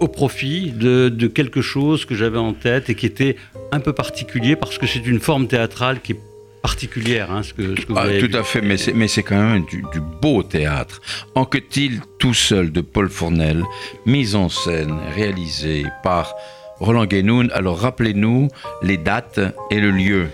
au 0.00 0.08
profit 0.08 0.72
de, 0.72 1.08
de 1.08 1.26
quelque 1.28 1.62
chose 1.62 2.04
que 2.04 2.14
j'avais 2.14 2.38
en 2.38 2.52
tête 2.52 2.90
et 2.90 2.94
qui 2.94 3.06
était 3.06 3.36
un 3.72 3.80
peu 3.80 3.92
particulier 3.92 4.56
parce 4.56 4.76
que 4.76 4.86
c'est 4.86 5.06
une 5.06 5.20
forme 5.20 5.46
théâtrale 5.46 6.00
qui 6.00 6.12
est 6.12 6.20
particulière, 6.64 7.30
hein, 7.30 7.42
ce 7.42 7.52
que, 7.52 7.78
ce 7.78 7.84
que 7.84 7.92
vous 7.92 7.98
ah, 7.98 8.06
Tout 8.18 8.34
à 8.34 8.42
fait, 8.42 8.62
mais 8.62 8.78
c'est, 8.78 8.94
mais 8.94 9.06
c'est 9.06 9.22
quand 9.22 9.36
même 9.36 9.66
du, 9.66 9.82
beau 10.22 10.42
théâtre. 10.42 11.02
Enquête-t-il 11.34 12.00
tout 12.18 12.32
seul 12.32 12.72
de 12.72 12.80
Paul 12.80 13.10
Fournel, 13.10 13.62
mise 14.06 14.34
en 14.34 14.48
scène, 14.48 14.96
réalisée 15.14 15.84
par 16.02 16.34
Roland 16.80 17.04
Guénoun. 17.04 17.50
Alors 17.52 17.78
rappelez-nous 17.78 18.48
les 18.82 18.96
dates 18.96 19.40
et 19.70 19.78
le 19.78 19.90
lieu. 19.90 20.28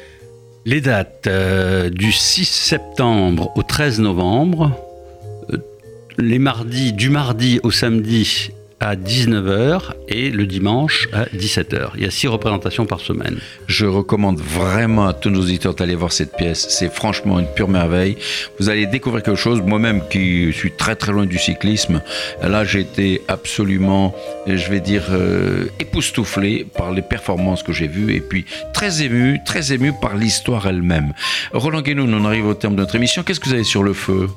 Les 0.67 0.81
dates 0.81 1.27
euh, 1.27 1.91
du 1.91 2.13
6 2.13 2.45
septembre 2.45 3.51
au 3.57 3.65
13 3.65 3.99
novembre, 3.99 4.71
euh, 5.53 5.57
les 6.17 6.39
mardis, 6.39 6.93
du 6.93 7.11
mardi 7.11 7.59
au 7.65 7.73
samedi 7.73 8.53
à 8.81 8.97
19h 8.97 9.93
et 10.09 10.31
le 10.31 10.47
dimanche 10.47 11.09
à 11.13 11.25
17h. 11.27 11.91
Il 11.97 12.03
y 12.03 12.07
a 12.07 12.11
six 12.11 12.29
représentations 12.29 12.87
par 12.87 13.01
semaine. 13.01 13.39
Je 13.67 13.85
recommande 13.85 14.41
vraiment 14.41 15.07
à 15.07 15.13
tous 15.13 15.29
nos 15.29 15.43
auditeurs 15.43 15.75
d'aller 15.75 15.95
voir 15.95 16.13
cette 16.13 16.35
pièce. 16.35 16.67
C'est 16.71 16.93
franchement 16.93 17.39
une 17.39 17.47
pure 17.47 17.69
merveille. 17.69 18.17
Vous 18.59 18.71
allez 18.71 18.87
découvrir 18.87 19.23
quelque 19.23 19.37
chose. 19.37 19.61
Moi-même 19.61 20.03
qui 20.09 20.51
suis 20.53 20.73
très 20.73 20.97
très 20.97 21.13
loin 21.13 21.27
du 21.27 21.39
cyclisme, 21.39 22.01
là 22.43 22.65
j'ai 22.65 22.81
été 22.81 23.21
absolument, 23.29 24.15
je 24.47 24.71
vais 24.71 24.81
dire, 24.81 25.05
euh, 25.11 25.67
époustouflé 25.79 26.67
par 26.77 26.93
les 26.93 27.03
performances 27.03 27.63
que 27.63 27.73
j'ai 27.73 27.87
vues 27.87 28.15
et 28.15 28.21
puis 28.21 28.47
très 28.73 29.03
ému, 29.03 29.41
très 29.45 29.73
ému 29.73 29.93
par 30.01 30.17
l'histoire 30.17 30.67
elle-même. 30.67 31.13
Roland 31.53 31.83
Guénoun, 31.83 32.13
on 32.15 32.25
arrive 32.25 32.47
au 32.47 32.55
terme 32.55 32.77
de 32.77 32.81
notre 32.81 32.95
émission. 32.95 33.23
Qu'est-ce 33.23 33.41
que 33.41 33.49
vous 33.49 33.55
avez 33.55 33.65
sur 33.65 33.83
le 33.83 33.93
feu? 33.93 34.29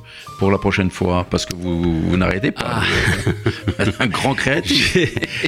Pour 0.44 0.52
la 0.52 0.58
prochaine 0.58 0.92
fois 0.92 1.26
Parce 1.30 1.46
que 1.46 1.56
vous, 1.56 2.18
n'arrêtez 2.18 2.52
pas. 2.52 2.82
Ah. 2.82 3.84
Un 4.02 4.08
grand 4.08 4.34
créatif. 4.34 4.98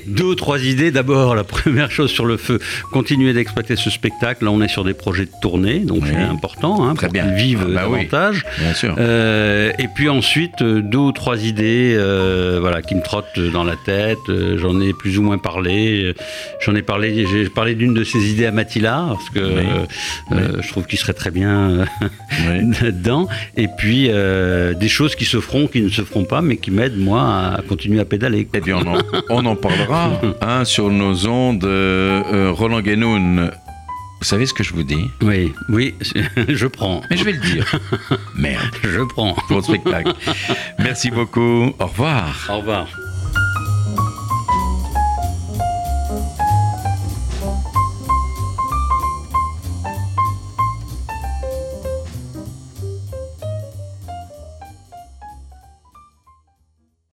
Deux 0.07 0.23
ou 0.23 0.35
trois 0.35 0.63
idées. 0.63 0.89
D'abord, 0.89 1.35
la 1.35 1.43
première 1.43 1.91
chose 1.91 2.09
sur 2.09 2.25
le 2.25 2.37
feu, 2.37 2.59
continuer 2.93 3.33
d'exploiter 3.33 3.75
ce 3.75 3.89
spectacle. 3.89 4.45
Là, 4.45 4.51
on 4.51 4.61
est 4.61 4.69
sur 4.69 4.85
des 4.85 4.93
projets 4.93 5.25
de 5.25 5.31
tournée, 5.41 5.79
donc 5.79 6.03
c'est 6.07 6.15
important 6.15 6.87
hein, 6.87 6.95
Très 6.95 7.07
pour 7.07 7.13
bien. 7.13 7.25
vivre 7.25 7.65
Ah 7.67 7.73
bah 7.73 7.81
oui, 7.89 8.05
davantage. 8.07 8.45
bien 8.57 8.73
sûr. 8.73 8.95
Euh, 8.97 9.73
et 9.79 9.89
puis 9.93 10.07
ensuite, 10.07 10.61
euh, 10.61 10.81
deux 10.81 10.97
ou 10.97 11.11
trois 11.11 11.43
idées 11.43 11.93
euh, 11.97 12.59
voilà, 12.61 12.81
qui 12.81 12.95
me 12.95 13.01
trottent 13.01 13.37
dans 13.51 13.65
la 13.65 13.75
tête. 13.75 14.17
J'en 14.55 14.79
ai 14.79 14.93
plus 14.93 15.17
ou 15.19 15.23
moins 15.23 15.37
parlé. 15.37 16.15
J'en 16.61 16.73
ai 16.73 16.83
parlé, 16.83 17.25
j'ai 17.27 17.49
parlé 17.49 17.75
d'une 17.75 17.93
de 17.93 18.05
ces 18.05 18.31
idées 18.31 18.45
à 18.45 18.51
Matila, 18.51 19.07
parce 19.09 19.29
que 19.29 19.39
euh, 19.39 20.61
je 20.61 20.69
trouve 20.69 20.85
qu'il 20.85 20.99
serait 20.99 21.13
très 21.13 21.31
bien 21.31 21.85
dedans. 22.81 23.27
Et 23.57 23.67
puis 23.67 24.07
euh, 24.09 24.73
des 24.85 24.89
choses 24.89 25.15
qui 25.15 25.25
se 25.25 25.39
feront, 25.41 25.65
qui 25.65 25.81
ne 25.81 25.89
se 25.89 26.03
feront 26.03 26.25
pas, 26.25 26.41
mais 26.43 26.57
qui 26.57 26.69
m'aident, 26.69 26.99
moi, 26.99 27.23
à 27.57 27.61
continuer 27.67 27.99
à 27.99 28.05
pédaler. 28.05 28.47
Eh 28.53 28.61
bien, 28.61 28.77
on 28.77 28.87
en, 28.93 28.97
on 29.31 29.45
en 29.47 29.55
parlera 29.55 30.11
hein, 30.41 30.63
sur 30.63 30.91
nos 30.91 31.25
ondes. 31.25 31.63
euh, 31.65 32.21
euh, 32.31 32.51
Roland 32.51 32.81
Guénoun, 32.81 33.49
vous 34.19 34.23
savez 34.25 34.45
ce 34.45 34.53
que 34.53 34.63
je 34.63 34.73
vous 34.73 34.83
dis? 34.83 35.05
Oui, 35.23 35.51
oui, 35.69 35.95
je 36.49 36.67
prends. 36.67 37.01
Mais 37.09 37.17
je 37.17 37.23
vais 37.23 37.31
le 37.31 37.39
dire. 37.39 37.65
Merde, 38.35 38.63
Je 38.83 39.01
prends. 39.01 39.33
pour 39.47 39.57
le 39.57 39.63
spectacle. 39.63 40.13
Merci 40.77 41.09
beaucoup. 41.09 41.73
Au 41.79 41.85
revoir. 41.87 42.47
Au 42.51 42.57
revoir. 42.59 42.87